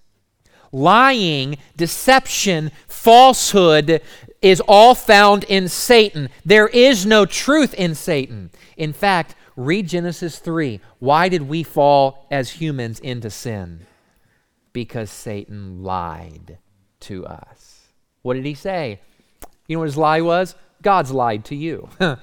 Lying, 0.73 1.57
deception, 1.77 2.71
falsehood 2.89 4.01
is 4.41 4.61
all 4.61 4.95
found 4.95 5.43
in 5.45 5.67
Satan. 5.67 6.29
There 6.45 6.67
is 6.67 7.05
no 7.05 7.25
truth 7.25 7.73
in 7.73 7.95
Satan. 7.95 8.51
In 8.77 8.93
fact, 8.93 9.35
read 9.55 9.87
Genesis 9.87 10.39
3. 10.39 10.79
Why 10.99 11.29
did 11.29 11.43
we 11.43 11.63
fall 11.63 12.25
as 12.31 12.51
humans 12.51 12.99
into 12.99 13.29
sin? 13.29 13.85
Because 14.71 15.09
Satan 15.09 15.83
lied 15.83 16.57
to 17.01 17.25
us. 17.25 17.87
What 18.21 18.35
did 18.35 18.45
he 18.45 18.53
say? 18.53 18.99
You 19.67 19.75
know 19.75 19.79
what 19.79 19.85
his 19.85 19.97
lie 19.97 20.21
was? 20.21 20.55
God's 20.81 21.11
lied 21.11 21.45
to 21.45 21.55
you. 21.55 21.89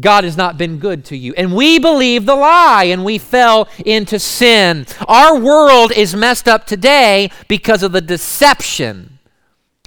God 0.00 0.24
has 0.24 0.36
not 0.36 0.56
been 0.56 0.78
good 0.78 1.04
to 1.06 1.16
you. 1.16 1.34
And 1.36 1.54
we 1.54 1.78
believe 1.78 2.24
the 2.24 2.34
lie 2.34 2.84
and 2.84 3.04
we 3.04 3.18
fell 3.18 3.68
into 3.84 4.18
sin. 4.18 4.86
Our 5.06 5.38
world 5.38 5.92
is 5.92 6.14
messed 6.14 6.48
up 6.48 6.66
today 6.66 7.30
because 7.48 7.82
of 7.82 7.92
the 7.92 8.00
deception 8.00 9.18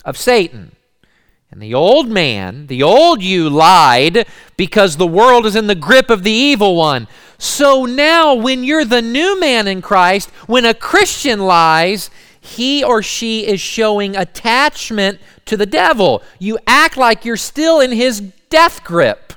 of 0.04 0.18
Satan. 0.18 0.76
And 1.52 1.62
the 1.62 1.74
old 1.74 2.10
man, 2.10 2.68
the 2.68 2.82
old 2.82 3.22
you 3.22 3.50
lied 3.50 4.26
because 4.58 4.98
the 4.98 5.06
world 5.06 5.46
is 5.46 5.56
in 5.56 5.68
the 5.68 5.76
grip 5.76 6.10
of 6.10 6.24
the 6.24 6.32
evil 6.32 6.76
one. 6.76 7.08
So 7.38 7.86
now, 7.86 8.34
when 8.34 8.64
you're 8.64 8.86
the 8.86 9.02
new 9.02 9.40
man 9.40 9.68
in 9.68 9.82
Christ, 9.82 10.30
when 10.48 10.66
a 10.66 10.74
Christian 10.74 11.42
lies, 11.42 12.10
he 12.44 12.84
or 12.84 13.02
she 13.02 13.48
is 13.48 13.62
showing 13.62 14.16
attachment 14.16 15.20
to 15.46 15.56
the 15.56 15.66
devil. 15.66 16.24
You 16.40 16.60
act 16.68 16.98
like 16.98 17.24
you're 17.24 17.38
still 17.38 17.80
in 17.80 17.92
his 17.92 18.20
death 18.50 18.84
grip. 18.84 19.34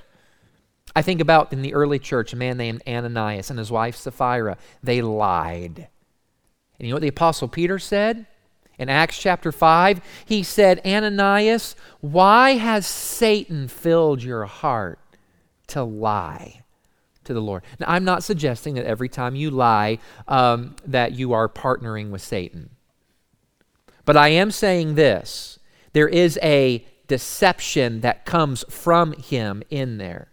I 0.95 1.03
think 1.03 1.21
about 1.21 1.53
in 1.53 1.63
the 1.63 1.75
early 1.75 1.99
church 1.99 2.33
a 2.33 2.37
man 2.37 2.57
named 2.57 2.83
Ananias 2.87 3.51
and 3.51 3.59
his 3.59 3.71
wife 3.71 3.97
Sapphira. 3.97 4.57
They 4.83 5.03
lied. 5.03 5.89
And 6.79 6.87
you 6.87 6.89
know 6.89 6.97
what 6.97 7.03
the 7.03 7.09
Apostle 7.09 7.49
Peter 7.49 7.79
said? 7.79 8.27
In 8.79 8.89
Acts 8.89 9.19
chapter 9.19 9.53
5, 9.53 10.01
he 10.25 10.43
said, 10.43 10.81
Ananias, 10.85 11.77
why 12.01 12.53
has 12.53 12.87
Satan 12.87 13.69
filled 13.69 14.23
your 14.23 14.45
heart 14.45 14.99
to 15.69 15.83
lie 15.83 16.63
to 17.25 17.33
the 17.33 17.41
Lord? 17.41 17.63
Now, 17.81 17.87
I'm 17.89 18.05
not 18.05 18.23
suggesting 18.23 18.75
that 18.75 18.85
every 18.85 19.09
time 19.09 19.35
you 19.35 19.51
lie 19.51 19.99
um, 20.29 20.77
that 20.87 21.13
you 21.13 21.33
are 21.33 21.49
partnering 21.49 22.11
with 22.11 22.23
Satan. 22.23 22.71
But 24.05 24.17
I 24.17 24.29
am 24.29 24.51
saying 24.51 24.95
this 24.95 25.59
There 25.93 26.09
is 26.09 26.39
a 26.43 26.87
deception 27.09 28.01
that 28.01 28.25
comes 28.25 28.65
from 28.69 29.13
him 29.13 29.63
in 29.71 29.99
there. 29.99 30.29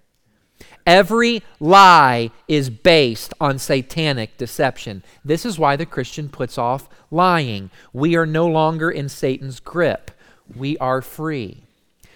Every 0.85 1.43
lie 1.59 2.31
is 2.47 2.69
based 2.69 3.33
on 3.39 3.57
satanic 3.57 4.37
deception. 4.37 5.03
This 5.23 5.45
is 5.45 5.57
why 5.57 5.75
the 5.75 5.85
Christian 5.85 6.27
puts 6.27 6.57
off 6.57 6.89
lying. 7.13 7.69
We 7.93 8.15
are 8.15 8.25
no 8.25 8.47
longer 8.47 8.89
in 8.89 9.07
Satan's 9.07 9.59
grip, 9.59 10.11
we 10.55 10.77
are 10.79 11.01
free. 11.01 11.63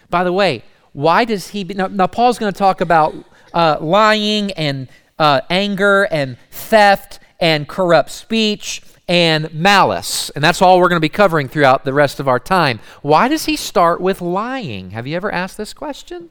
By 0.10 0.24
the 0.24 0.34
way, 0.34 0.64
why 0.94 1.26
does 1.26 1.50
he. 1.50 1.64
Now, 1.64 1.88
now 1.88 2.08
Paul's 2.08 2.40
going 2.40 2.52
to 2.52 2.58
talk 2.58 2.82
about 2.82 3.14
uh, 3.54 3.78
lying 3.80 4.52
and 4.54 4.88
uh, 5.20 5.42
anger 5.50 6.04
and 6.04 6.38
theft 6.52 7.20
and 7.40 7.68
corrupt 7.68 8.10
speech 8.10 8.82
and 9.08 9.54
malice. 9.54 10.30
And 10.32 10.44
that's 10.44 10.62
all 10.62 10.80
we're 10.80 10.90
going 10.90 10.98
to 10.98 11.02
be 11.02 11.10
covering 11.10 11.48
throughout 11.48 11.86
the 11.86 11.94
rest 11.94 12.20
of 12.20 12.28
our 12.28 12.40
time. 12.40 12.80
Why 13.02 13.28
does 13.28 13.46
he 13.46 13.56
start 13.56 14.02
with 14.02 14.22
lying? 14.22 14.92
Have 14.92 15.08
you 15.08 15.16
ever 15.16 15.32
asked 15.32 15.58
this 15.58 15.74
question? 15.74 16.30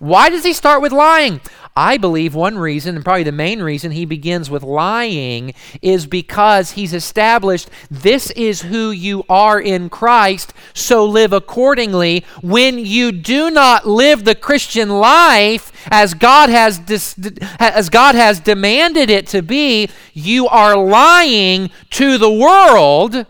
Why 0.00 0.30
does 0.30 0.44
he 0.44 0.54
start 0.54 0.80
with 0.80 0.92
lying? 0.92 1.42
I 1.76 1.98
believe 1.98 2.34
one 2.34 2.58
reason, 2.58 2.96
and 2.96 3.04
probably 3.04 3.22
the 3.22 3.32
main 3.32 3.62
reason 3.62 3.92
he 3.92 4.06
begins 4.06 4.48
with 4.48 4.62
lying, 4.62 5.52
is 5.82 6.06
because 6.06 6.70
he's 6.70 6.94
established 6.94 7.68
this 7.90 8.30
is 8.30 8.62
who 8.62 8.90
you 8.90 9.24
are 9.28 9.60
in 9.60 9.90
Christ, 9.90 10.54
so 10.72 11.04
live 11.04 11.34
accordingly. 11.34 12.24
When 12.40 12.78
you 12.78 13.12
do 13.12 13.50
not 13.50 13.86
live 13.86 14.24
the 14.24 14.34
Christian 14.34 14.88
life 14.88 15.70
as 15.90 16.14
God 16.14 16.48
has, 16.48 16.78
dis- 16.78 17.16
as 17.58 17.90
God 17.90 18.14
has 18.14 18.40
demanded 18.40 19.10
it 19.10 19.26
to 19.28 19.42
be, 19.42 19.90
you 20.14 20.48
are 20.48 20.76
lying 20.78 21.70
to 21.90 22.16
the 22.16 22.32
world 22.32 23.26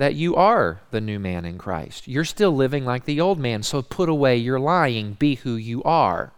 that 0.00 0.14
you 0.14 0.34
are 0.34 0.80
the 0.92 1.00
new 1.00 1.18
man 1.18 1.44
in 1.44 1.58
Christ. 1.58 2.08
You're 2.08 2.24
still 2.24 2.52
living 2.52 2.86
like 2.86 3.04
the 3.04 3.20
old 3.20 3.38
man, 3.38 3.62
so 3.62 3.82
put 3.82 4.08
away 4.08 4.38
your 4.38 4.58
lying, 4.58 5.12
be 5.12 5.34
who 5.34 5.56
you 5.56 5.82
are. 5.82 6.32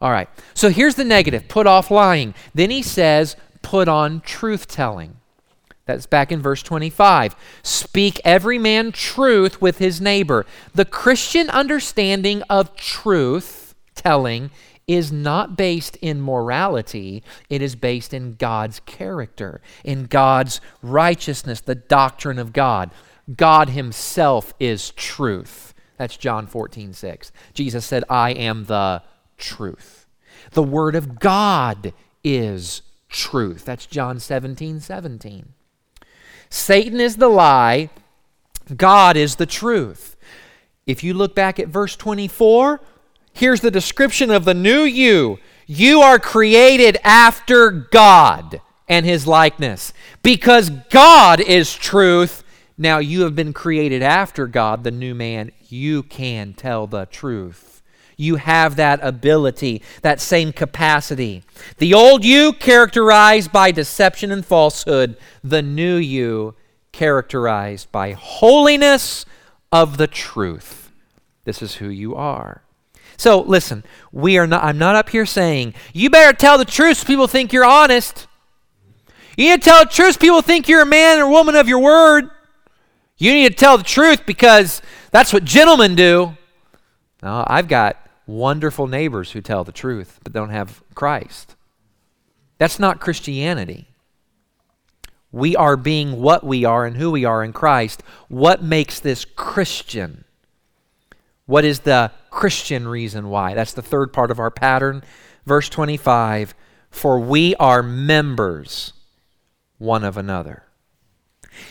All 0.00 0.10
right, 0.10 0.28
so 0.52 0.68
here's 0.68 0.96
the 0.96 1.04
negative 1.04 1.46
put 1.46 1.68
off 1.68 1.92
lying. 1.92 2.34
Then 2.52 2.70
he 2.70 2.82
says, 2.82 3.36
put 3.62 3.86
on 3.86 4.20
truth 4.20 4.66
telling. 4.66 5.18
That's 5.86 6.06
back 6.06 6.32
in 6.32 6.42
verse 6.42 6.60
25. 6.64 7.36
Speak 7.62 8.20
every 8.24 8.58
man 8.58 8.90
truth 8.90 9.62
with 9.62 9.78
his 9.78 10.00
neighbor. 10.00 10.44
The 10.74 10.84
Christian 10.84 11.48
understanding 11.50 12.42
of 12.50 12.74
truth 12.74 13.76
telling 13.94 14.50
is 14.86 15.10
not 15.10 15.56
based 15.56 15.96
in 15.96 16.20
morality, 16.20 17.22
it 17.48 17.62
is 17.62 17.74
based 17.74 18.12
in 18.12 18.34
God's 18.34 18.80
character, 18.80 19.60
in 19.82 20.04
God's 20.04 20.60
righteousness, 20.82 21.60
the 21.60 21.74
doctrine 21.74 22.38
of 22.38 22.52
God. 22.52 22.90
God 23.34 23.70
Himself 23.70 24.52
is 24.60 24.90
truth. 24.90 25.74
That's 25.96 26.16
John 26.16 26.46
14, 26.46 26.92
6. 26.92 27.32
Jesus 27.54 27.84
said, 27.84 28.04
I 28.10 28.30
am 28.32 28.64
the 28.64 29.02
truth. 29.38 30.06
The 30.52 30.62
Word 30.62 30.94
of 30.94 31.18
God 31.18 31.92
is 32.22 32.82
truth. 33.08 33.64
That's 33.64 33.86
John 33.86 34.18
17, 34.18 34.80
17. 34.80 35.52
Satan 36.50 37.00
is 37.00 37.16
the 37.16 37.28
lie, 37.28 37.90
God 38.76 39.16
is 39.16 39.36
the 39.36 39.46
truth. 39.46 40.16
If 40.86 41.02
you 41.02 41.14
look 41.14 41.34
back 41.34 41.58
at 41.58 41.68
verse 41.68 41.96
24, 41.96 42.80
Here's 43.34 43.60
the 43.60 43.70
description 43.70 44.30
of 44.30 44.44
the 44.44 44.54
new 44.54 44.82
you. 44.82 45.38
You 45.66 46.00
are 46.00 46.18
created 46.18 46.96
after 47.02 47.70
God 47.70 48.60
and 48.88 49.04
his 49.04 49.26
likeness. 49.26 49.92
Because 50.22 50.70
God 50.70 51.40
is 51.40 51.74
truth, 51.74 52.44
now 52.78 52.98
you 52.98 53.22
have 53.22 53.34
been 53.34 53.52
created 53.52 54.02
after 54.02 54.46
God, 54.46 54.84
the 54.84 54.90
new 54.90 55.14
man. 55.14 55.50
You 55.68 56.04
can 56.04 56.54
tell 56.54 56.86
the 56.86 57.06
truth. 57.06 57.82
You 58.16 58.36
have 58.36 58.76
that 58.76 59.00
ability, 59.02 59.82
that 60.02 60.20
same 60.20 60.52
capacity. 60.52 61.42
The 61.78 61.92
old 61.92 62.24
you 62.24 62.52
characterized 62.52 63.50
by 63.50 63.72
deception 63.72 64.30
and 64.30 64.46
falsehood, 64.46 65.16
the 65.42 65.62
new 65.62 65.96
you 65.96 66.54
characterized 66.92 67.90
by 67.90 68.12
holiness 68.12 69.26
of 69.72 69.96
the 69.96 70.06
truth. 70.06 70.92
This 71.44 71.60
is 71.60 71.76
who 71.76 71.88
you 71.88 72.14
are. 72.14 72.63
So 73.16 73.40
listen, 73.40 73.84
we 74.12 74.38
are 74.38 74.46
not 74.46 74.64
I'm 74.64 74.78
not 74.78 74.96
up 74.96 75.08
here 75.10 75.26
saying, 75.26 75.74
you 75.92 76.10
better 76.10 76.36
tell 76.36 76.58
the 76.58 76.64
truth 76.64 76.98
so 76.98 77.06
people 77.06 77.26
think 77.26 77.52
you're 77.52 77.64
honest. 77.64 78.26
You 79.36 79.50
need 79.50 79.62
to 79.62 79.70
tell 79.70 79.84
the 79.84 79.90
truth 79.90 80.14
so 80.14 80.20
people 80.20 80.42
think 80.42 80.68
you're 80.68 80.82
a 80.82 80.86
man 80.86 81.20
or 81.20 81.28
woman 81.28 81.56
of 81.56 81.68
your 81.68 81.80
word. 81.80 82.30
You 83.16 83.32
need 83.32 83.48
to 83.48 83.54
tell 83.54 83.78
the 83.78 83.84
truth 83.84 84.26
because 84.26 84.82
that's 85.10 85.32
what 85.32 85.44
gentlemen 85.44 85.94
do. 85.94 86.36
Now, 87.22 87.44
I've 87.46 87.68
got 87.68 87.96
wonderful 88.26 88.86
neighbors 88.86 89.32
who 89.32 89.40
tell 89.40 89.64
the 89.64 89.72
truth 89.72 90.20
but 90.22 90.32
don't 90.32 90.50
have 90.50 90.82
Christ. 90.94 91.56
That's 92.58 92.78
not 92.78 93.00
Christianity. 93.00 93.88
We 95.32 95.56
are 95.56 95.76
being 95.76 96.20
what 96.20 96.44
we 96.44 96.64
are 96.64 96.86
and 96.86 96.96
who 96.96 97.10
we 97.10 97.24
are 97.24 97.42
in 97.42 97.52
Christ. 97.52 98.02
What 98.28 98.62
makes 98.62 99.00
this 99.00 99.24
Christian? 99.24 100.24
What 101.46 101.64
is 101.64 101.80
the 101.80 102.12
Christian 102.34 102.86
reason 102.86 103.28
why? 103.30 103.54
That's 103.54 103.72
the 103.72 103.82
third 103.82 104.12
part 104.12 104.30
of 104.30 104.38
our 104.38 104.50
pattern. 104.50 105.02
Verse 105.46 105.68
25 105.68 106.54
For 106.90 107.18
we 107.18 107.54
are 107.56 107.82
members 107.82 108.92
one 109.78 110.04
of 110.04 110.16
another. 110.16 110.64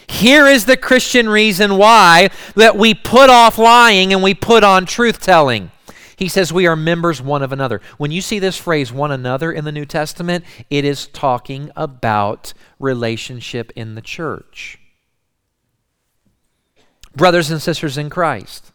Here 0.08 0.47
is 0.47 0.65
the 0.65 0.78
Christian 0.78 1.28
reason 1.28 1.78
why 1.78 2.30
that 2.56 2.78
we 2.78 2.93
put 2.93 3.30
off 3.30 3.58
lying 3.58 4.13
and 4.13 4.23
we 4.23 4.34
put 4.34 4.63
on 4.63 4.86
truth 4.86 5.21
telling. 5.21 5.71
He 6.15 6.30
says 6.30 6.54
we 6.54 6.67
are 6.67 6.76
members 6.76 7.21
one 7.21 7.43
of 7.43 7.52
another. 7.52 7.82
When 7.97 8.12
you 8.12 8.21
see 8.21 8.39
this 8.39 8.58
phrase 8.58 8.93
one 8.93 9.12
another 9.12 9.52
in 9.52 9.65
the 9.65 9.71
New 9.71 9.86
Testament, 9.86 10.45
it 10.69 10.86
is 10.86 11.08
talking 11.08 11.71
about 11.76 12.54
relationship 12.80 13.73
in 13.76 13.95
the 13.95 14.02
church. 14.02 14.80
Brothers 17.15 17.52
and 17.52 17.62
sisters 17.62 17.97
in 17.97 18.10
Christ. 18.10 18.72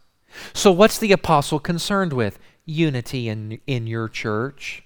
So, 0.52 0.70
what's 0.70 0.98
the 0.98 1.12
apostle 1.12 1.58
concerned 1.58 2.12
with? 2.12 2.38
Unity 2.64 3.28
in, 3.28 3.60
in 3.66 3.86
your 3.86 4.08
church, 4.08 4.82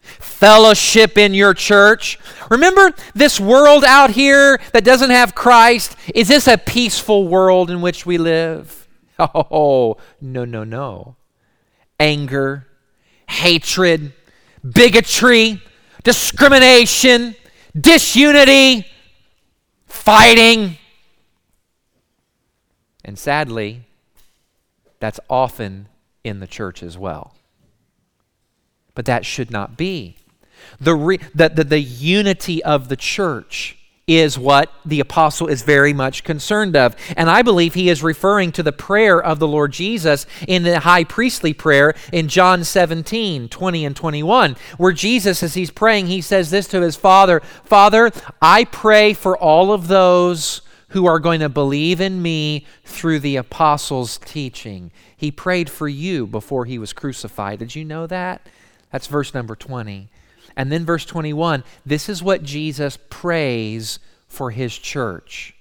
fellowship 0.00 1.16
in 1.16 1.34
your 1.34 1.54
church. 1.54 2.18
Remember 2.50 2.92
this 3.14 3.40
world 3.40 3.84
out 3.84 4.10
here 4.10 4.60
that 4.72 4.84
doesn't 4.84 5.10
have 5.10 5.34
Christ? 5.34 5.96
Is 6.14 6.28
this 6.28 6.46
a 6.46 6.58
peaceful 6.58 7.26
world 7.28 7.70
in 7.70 7.80
which 7.80 8.06
we 8.06 8.18
live? 8.18 8.80
Oh, 9.16 9.96
no, 10.20 10.44
no, 10.44 10.64
no. 10.64 11.14
Anger, 12.00 12.66
hatred, 13.28 14.12
bigotry, 14.68 15.62
discrimination, 16.02 17.36
disunity, 17.78 18.86
fighting. 19.86 20.78
And 23.04 23.18
sadly, 23.18 23.82
that's 25.04 25.20
often 25.28 25.86
in 26.24 26.40
the 26.40 26.46
church 26.46 26.82
as 26.82 26.96
well. 26.96 27.34
But 28.94 29.04
that 29.04 29.26
should 29.26 29.50
not 29.50 29.76
be. 29.76 30.16
The, 30.80 30.94
re, 30.94 31.18
the, 31.34 31.50
the, 31.50 31.64
the 31.64 31.78
unity 31.78 32.64
of 32.64 32.88
the 32.88 32.96
church 32.96 33.76
is 34.06 34.38
what 34.38 34.72
the 34.82 35.00
apostle 35.00 35.46
is 35.46 35.60
very 35.60 35.92
much 35.92 36.24
concerned 36.24 36.74
of. 36.74 36.96
And 37.18 37.28
I 37.28 37.42
believe 37.42 37.74
he 37.74 37.90
is 37.90 38.02
referring 38.02 38.50
to 38.52 38.62
the 38.62 38.72
prayer 38.72 39.22
of 39.22 39.40
the 39.40 39.46
Lord 39.46 39.72
Jesus 39.72 40.24
in 40.48 40.62
the 40.62 40.80
high 40.80 41.04
priestly 41.04 41.52
prayer 41.52 41.92
in 42.10 42.28
John 42.28 42.64
17, 42.64 43.50
20 43.50 43.84
and 43.84 43.94
21, 43.94 44.56
where 44.78 44.92
Jesus, 44.92 45.42
as 45.42 45.52
he's 45.52 45.70
praying, 45.70 46.06
he 46.06 46.22
says 46.22 46.50
this 46.50 46.66
to 46.68 46.80
his 46.80 46.96
Father 46.96 47.40
Father, 47.40 48.10
I 48.40 48.64
pray 48.64 49.12
for 49.12 49.36
all 49.36 49.70
of 49.70 49.88
those 49.88 50.62
who 50.94 51.06
are 51.06 51.18
going 51.18 51.40
to 51.40 51.48
believe 51.48 52.00
in 52.00 52.22
me 52.22 52.64
through 52.84 53.18
the 53.18 53.34
apostles' 53.34 54.16
teaching. 54.16 54.92
He 55.16 55.32
prayed 55.32 55.68
for 55.68 55.88
you 55.88 56.24
before 56.24 56.66
he 56.66 56.78
was 56.78 56.92
crucified. 56.92 57.58
Did 57.58 57.74
you 57.74 57.84
know 57.84 58.06
that? 58.06 58.46
That's 58.92 59.08
verse 59.08 59.34
number 59.34 59.56
20. 59.56 60.08
And 60.56 60.70
then 60.70 60.84
verse 60.84 61.04
21 61.04 61.64
this 61.84 62.08
is 62.08 62.22
what 62.22 62.44
Jesus 62.44 62.96
prays 63.10 63.98
for 64.28 64.52
his 64.52 64.78
church 64.78 65.56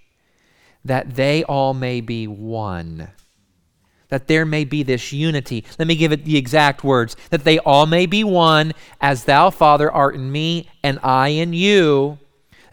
that 0.85 1.15
they 1.15 1.43
all 1.43 1.73
may 1.73 1.99
be 1.99 2.27
one. 2.27 3.09
That 4.09 4.27
there 4.27 4.45
may 4.45 4.65
be 4.65 4.83
this 4.83 5.11
unity. 5.11 5.65
Let 5.79 5.87
me 5.87 5.95
give 5.95 6.11
it 6.11 6.25
the 6.25 6.37
exact 6.37 6.83
words 6.83 7.15
that 7.31 7.43
they 7.43 7.57
all 7.57 7.87
may 7.87 8.05
be 8.05 8.23
one, 8.23 8.73
as 9.01 9.23
thou, 9.23 9.49
Father, 9.49 9.91
art 9.91 10.13
in 10.13 10.31
me, 10.31 10.69
and 10.83 10.99
I 11.01 11.29
in 11.29 11.53
you 11.53 12.19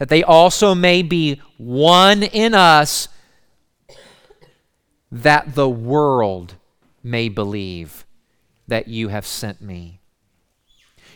that 0.01 0.09
they 0.09 0.23
also 0.23 0.73
may 0.73 1.03
be 1.03 1.39
one 1.59 2.23
in 2.23 2.55
us, 2.55 3.07
that 5.11 5.53
the 5.53 5.69
world 5.69 6.55
may 7.03 7.29
believe 7.29 8.03
that 8.67 8.87
you 8.87 9.09
have 9.09 9.27
sent 9.27 9.61
me. 9.61 10.01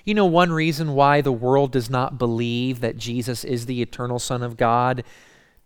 You 0.04 0.14
know, 0.14 0.28
one 0.28 0.52
reason 0.52 0.94
why 0.94 1.22
the 1.22 1.32
world 1.32 1.72
does 1.72 1.90
not 1.90 2.20
believe 2.20 2.80
that 2.82 2.96
Jesus 2.96 3.44
is 3.44 3.66
the 3.66 3.82
eternal 3.82 4.20
Son 4.20 4.44
of 4.44 4.56
God 4.56 5.04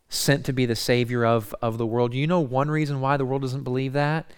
sent 0.07 0.45
to 0.45 0.53
be 0.53 0.65
the 0.65 0.73
Savior 0.77 1.25
of, 1.25 1.53
of 1.61 1.77
the 1.77 1.85
world. 1.85 2.13
You 2.13 2.25
know 2.25 2.39
one 2.39 2.71
reason 2.71 3.01
why 3.01 3.17
the 3.17 3.25
world 3.25 3.41
doesn't 3.41 3.63
believe 3.65 3.91
that? 3.91 4.31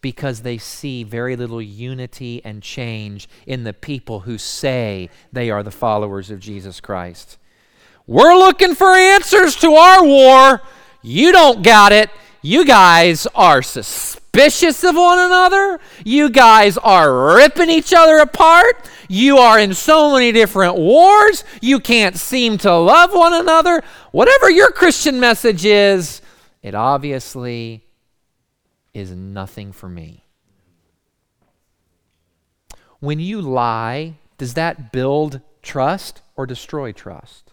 Because 0.00 0.42
they 0.42 0.58
see 0.58 1.02
very 1.02 1.34
little 1.34 1.60
unity 1.60 2.40
and 2.44 2.62
change 2.62 3.28
in 3.48 3.64
the 3.64 3.72
people 3.72 4.20
who 4.20 4.38
say 4.38 5.10
they 5.32 5.50
are 5.50 5.64
the 5.64 5.72
followers 5.72 6.30
of 6.30 6.38
Jesus 6.38 6.80
Christ. 6.80 7.36
We're 8.08 8.38
looking 8.38 8.74
for 8.74 8.96
answers 8.96 9.54
to 9.56 9.74
our 9.74 10.02
war. 10.02 10.62
You 11.02 11.30
don't 11.30 11.62
got 11.62 11.92
it. 11.92 12.08
You 12.40 12.64
guys 12.64 13.26
are 13.34 13.60
suspicious 13.60 14.82
of 14.82 14.96
one 14.96 15.18
another. 15.18 15.78
You 16.06 16.30
guys 16.30 16.78
are 16.78 17.36
ripping 17.36 17.68
each 17.68 17.92
other 17.92 18.16
apart. 18.16 18.88
You 19.10 19.36
are 19.36 19.58
in 19.58 19.74
so 19.74 20.14
many 20.14 20.32
different 20.32 20.76
wars. 20.76 21.44
You 21.60 21.80
can't 21.80 22.16
seem 22.16 22.56
to 22.58 22.74
love 22.74 23.12
one 23.12 23.34
another. 23.34 23.82
Whatever 24.12 24.48
your 24.48 24.70
Christian 24.70 25.20
message 25.20 25.66
is, 25.66 26.22
it 26.62 26.74
obviously 26.74 27.84
is 28.94 29.10
nothing 29.10 29.70
for 29.70 29.90
me. 29.90 30.24
When 33.00 33.20
you 33.20 33.42
lie, 33.42 34.14
does 34.38 34.54
that 34.54 34.92
build 34.92 35.42
trust 35.60 36.22
or 36.36 36.46
destroy 36.46 36.92
trust? 36.92 37.47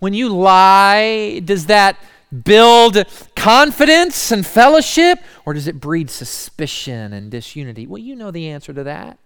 When 0.00 0.14
you 0.14 0.28
lie, 0.30 1.40
does 1.44 1.66
that 1.66 1.96
build 2.44 3.04
confidence 3.36 4.32
and 4.32 4.46
fellowship, 4.46 5.18
or 5.44 5.54
does 5.54 5.66
it 5.66 5.80
breed 5.80 6.10
suspicion 6.10 7.12
and 7.12 7.30
disunity? 7.30 7.86
Well, 7.86 7.98
you 7.98 8.16
know 8.16 8.30
the 8.30 8.48
answer 8.48 8.72
to 8.72 8.82
that. 8.84 9.18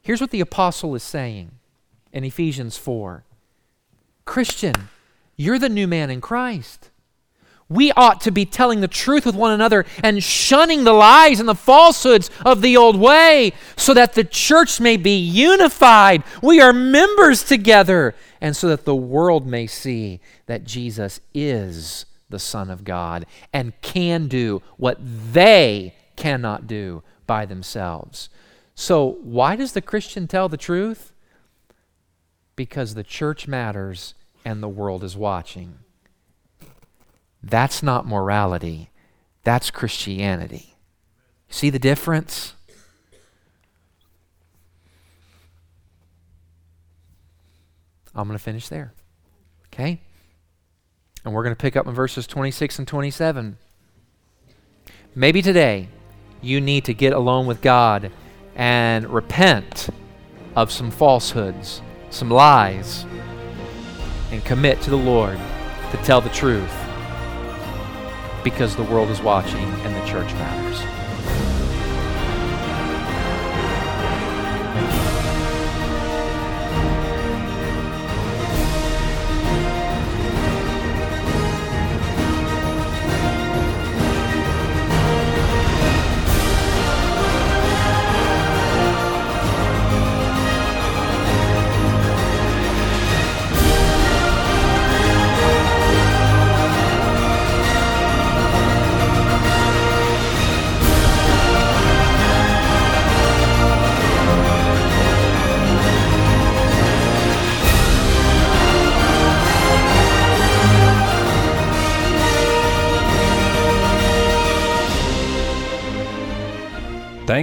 Here's 0.00 0.20
what 0.20 0.30
the 0.30 0.40
apostle 0.40 0.94
is 0.94 1.02
saying 1.02 1.50
in 2.12 2.24
Ephesians 2.24 2.76
4 2.76 3.24
Christian, 4.24 4.88
you're 5.36 5.58
the 5.58 5.68
new 5.68 5.88
man 5.88 6.10
in 6.10 6.20
Christ. 6.20 6.90
We 7.74 7.90
ought 7.92 8.20
to 8.20 8.30
be 8.30 8.46
telling 8.46 8.80
the 8.80 8.88
truth 8.88 9.26
with 9.26 9.34
one 9.34 9.50
another 9.50 9.84
and 10.02 10.22
shunning 10.22 10.84
the 10.84 10.92
lies 10.92 11.40
and 11.40 11.48
the 11.48 11.56
falsehoods 11.56 12.30
of 12.44 12.62
the 12.62 12.76
old 12.76 12.96
way 12.96 13.52
so 13.76 13.92
that 13.94 14.12
the 14.12 14.22
church 14.22 14.80
may 14.80 14.96
be 14.96 15.16
unified. 15.16 16.22
We 16.40 16.60
are 16.60 16.72
members 16.72 17.42
together, 17.42 18.14
and 18.40 18.54
so 18.54 18.68
that 18.68 18.84
the 18.84 18.94
world 18.94 19.44
may 19.44 19.66
see 19.66 20.20
that 20.46 20.64
Jesus 20.64 21.18
is 21.34 22.06
the 22.30 22.38
Son 22.38 22.70
of 22.70 22.84
God 22.84 23.26
and 23.52 23.72
can 23.82 24.28
do 24.28 24.62
what 24.76 24.98
they 25.32 25.94
cannot 26.14 26.68
do 26.68 27.02
by 27.26 27.44
themselves. 27.44 28.28
So, 28.76 29.18
why 29.22 29.56
does 29.56 29.72
the 29.72 29.82
Christian 29.82 30.28
tell 30.28 30.48
the 30.48 30.56
truth? 30.56 31.12
Because 32.54 32.94
the 32.94 33.02
church 33.02 33.48
matters 33.48 34.14
and 34.44 34.62
the 34.62 34.68
world 34.68 35.02
is 35.02 35.16
watching. 35.16 35.78
That's 37.44 37.82
not 37.82 38.06
morality, 38.06 38.90
that's 39.42 39.70
Christianity. 39.70 40.76
See 41.50 41.68
the 41.68 41.78
difference? 41.78 42.54
I'm 48.14 48.26
going 48.26 48.38
to 48.38 48.42
finish 48.42 48.68
there. 48.68 48.94
Okay? 49.66 50.00
And 51.24 51.34
we're 51.34 51.42
going 51.42 51.54
to 51.54 51.60
pick 51.60 51.76
up 51.76 51.86
in 51.86 51.94
verses 51.94 52.26
26 52.26 52.78
and 52.78 52.88
27. 52.88 53.58
Maybe 55.14 55.42
today 55.42 55.88
you 56.40 56.62
need 56.62 56.86
to 56.86 56.94
get 56.94 57.12
alone 57.12 57.46
with 57.46 57.60
God 57.60 58.10
and 58.54 59.06
repent 59.10 59.90
of 60.56 60.72
some 60.72 60.90
falsehoods, 60.90 61.82
some 62.08 62.30
lies, 62.30 63.04
and 64.30 64.42
commit 64.46 64.80
to 64.82 64.90
the 64.90 64.96
Lord 64.96 65.38
to 65.90 65.96
tell 65.98 66.22
the 66.22 66.30
truth 66.30 66.83
because 68.44 68.76
the 68.76 68.84
world 68.84 69.08
is 69.08 69.20
watching 69.22 69.64
and 69.64 69.96
the 69.96 70.06
church 70.06 70.32
matters. 70.34 70.93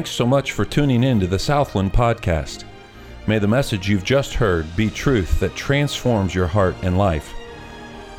Thanks 0.02 0.10
so 0.10 0.26
much 0.26 0.54
for 0.54 0.66
tuning 0.66 1.04
in 1.04 1.20
to 1.20 1.28
the 1.28 1.38
Southland 1.38 1.94
Podcast. 1.94 2.64
May 3.28 3.38
the 3.38 3.48
message 3.48 3.88
you've 3.88 4.04
just 4.04 4.34
heard 4.34 4.76
be 4.76 4.90
truth 4.90 5.40
that 5.40 5.54
transforms 5.54 6.34
your 6.34 6.48
heart 6.48 6.76
and 6.82 6.98
life. 6.98 7.36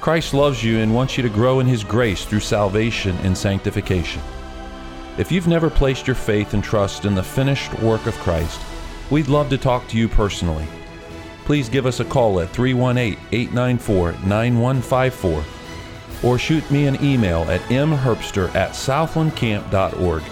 Christ 0.00 0.32
loves 0.32 0.62
you 0.62 0.78
and 0.78 0.94
wants 0.94 1.16
you 1.16 1.24
to 1.24 1.28
grow 1.28 1.58
in 1.58 1.66
His 1.66 1.82
grace 1.82 2.24
through 2.24 2.38
salvation 2.38 3.16
and 3.24 3.36
sanctification. 3.36 4.22
If 5.18 5.32
you've 5.32 5.48
never 5.48 5.68
placed 5.68 6.06
your 6.06 6.14
faith 6.14 6.54
and 6.54 6.62
trust 6.62 7.04
in 7.04 7.16
the 7.16 7.22
finished 7.24 7.76
work 7.80 8.06
of 8.06 8.14
Christ, 8.18 8.60
we'd 9.10 9.26
love 9.26 9.50
to 9.50 9.58
talk 9.58 9.88
to 9.88 9.98
you 9.98 10.08
personally. 10.08 10.68
Please 11.46 11.68
give 11.68 11.84
us 11.84 11.98
a 11.98 12.04
call 12.04 12.38
at 12.38 12.50
318 12.50 13.18
894 13.32 14.12
9154 14.24 15.44
or 16.22 16.38
shoot 16.38 16.70
me 16.70 16.86
an 16.86 17.04
email 17.04 17.42
at 17.50 17.60
mherbster 17.62 18.54
at 18.54 18.70
southlandcamp.org. 18.70 20.22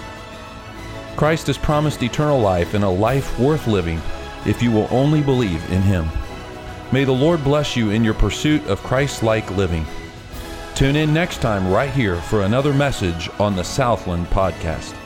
Christ 1.16 1.46
has 1.49 1.59
promised 1.59 2.03
eternal 2.03 2.40
life 2.40 2.75
and 2.75 2.85
a 2.85 2.88
life 2.88 3.38
worth 3.38 3.66
living 3.66 4.01
if 4.46 4.62
you 4.62 4.70
will 4.70 4.88
only 4.90 5.23
believe 5.23 5.62
in 5.70 5.83
Him. 5.83 6.09
May 6.92 7.05
the 7.05 7.12
Lord 7.12 7.44
bless 7.44 7.77
you 7.77 7.90
in 7.90 8.03
your 8.05 8.14
pursuit 8.14 8.66
of 8.66 8.83
Christ 8.83 9.23
like 9.23 9.51
living. 9.51 9.87
Tune 10.75 10.96
in 10.96 11.12
next 11.12 11.40
time 11.40 11.70
right 11.70 11.90
here 11.90 12.16
for 12.16 12.42
another 12.42 12.73
message 12.73 13.29
on 13.38 13.55
the 13.55 13.64
Southland 13.64 14.27
Podcast. 14.29 15.00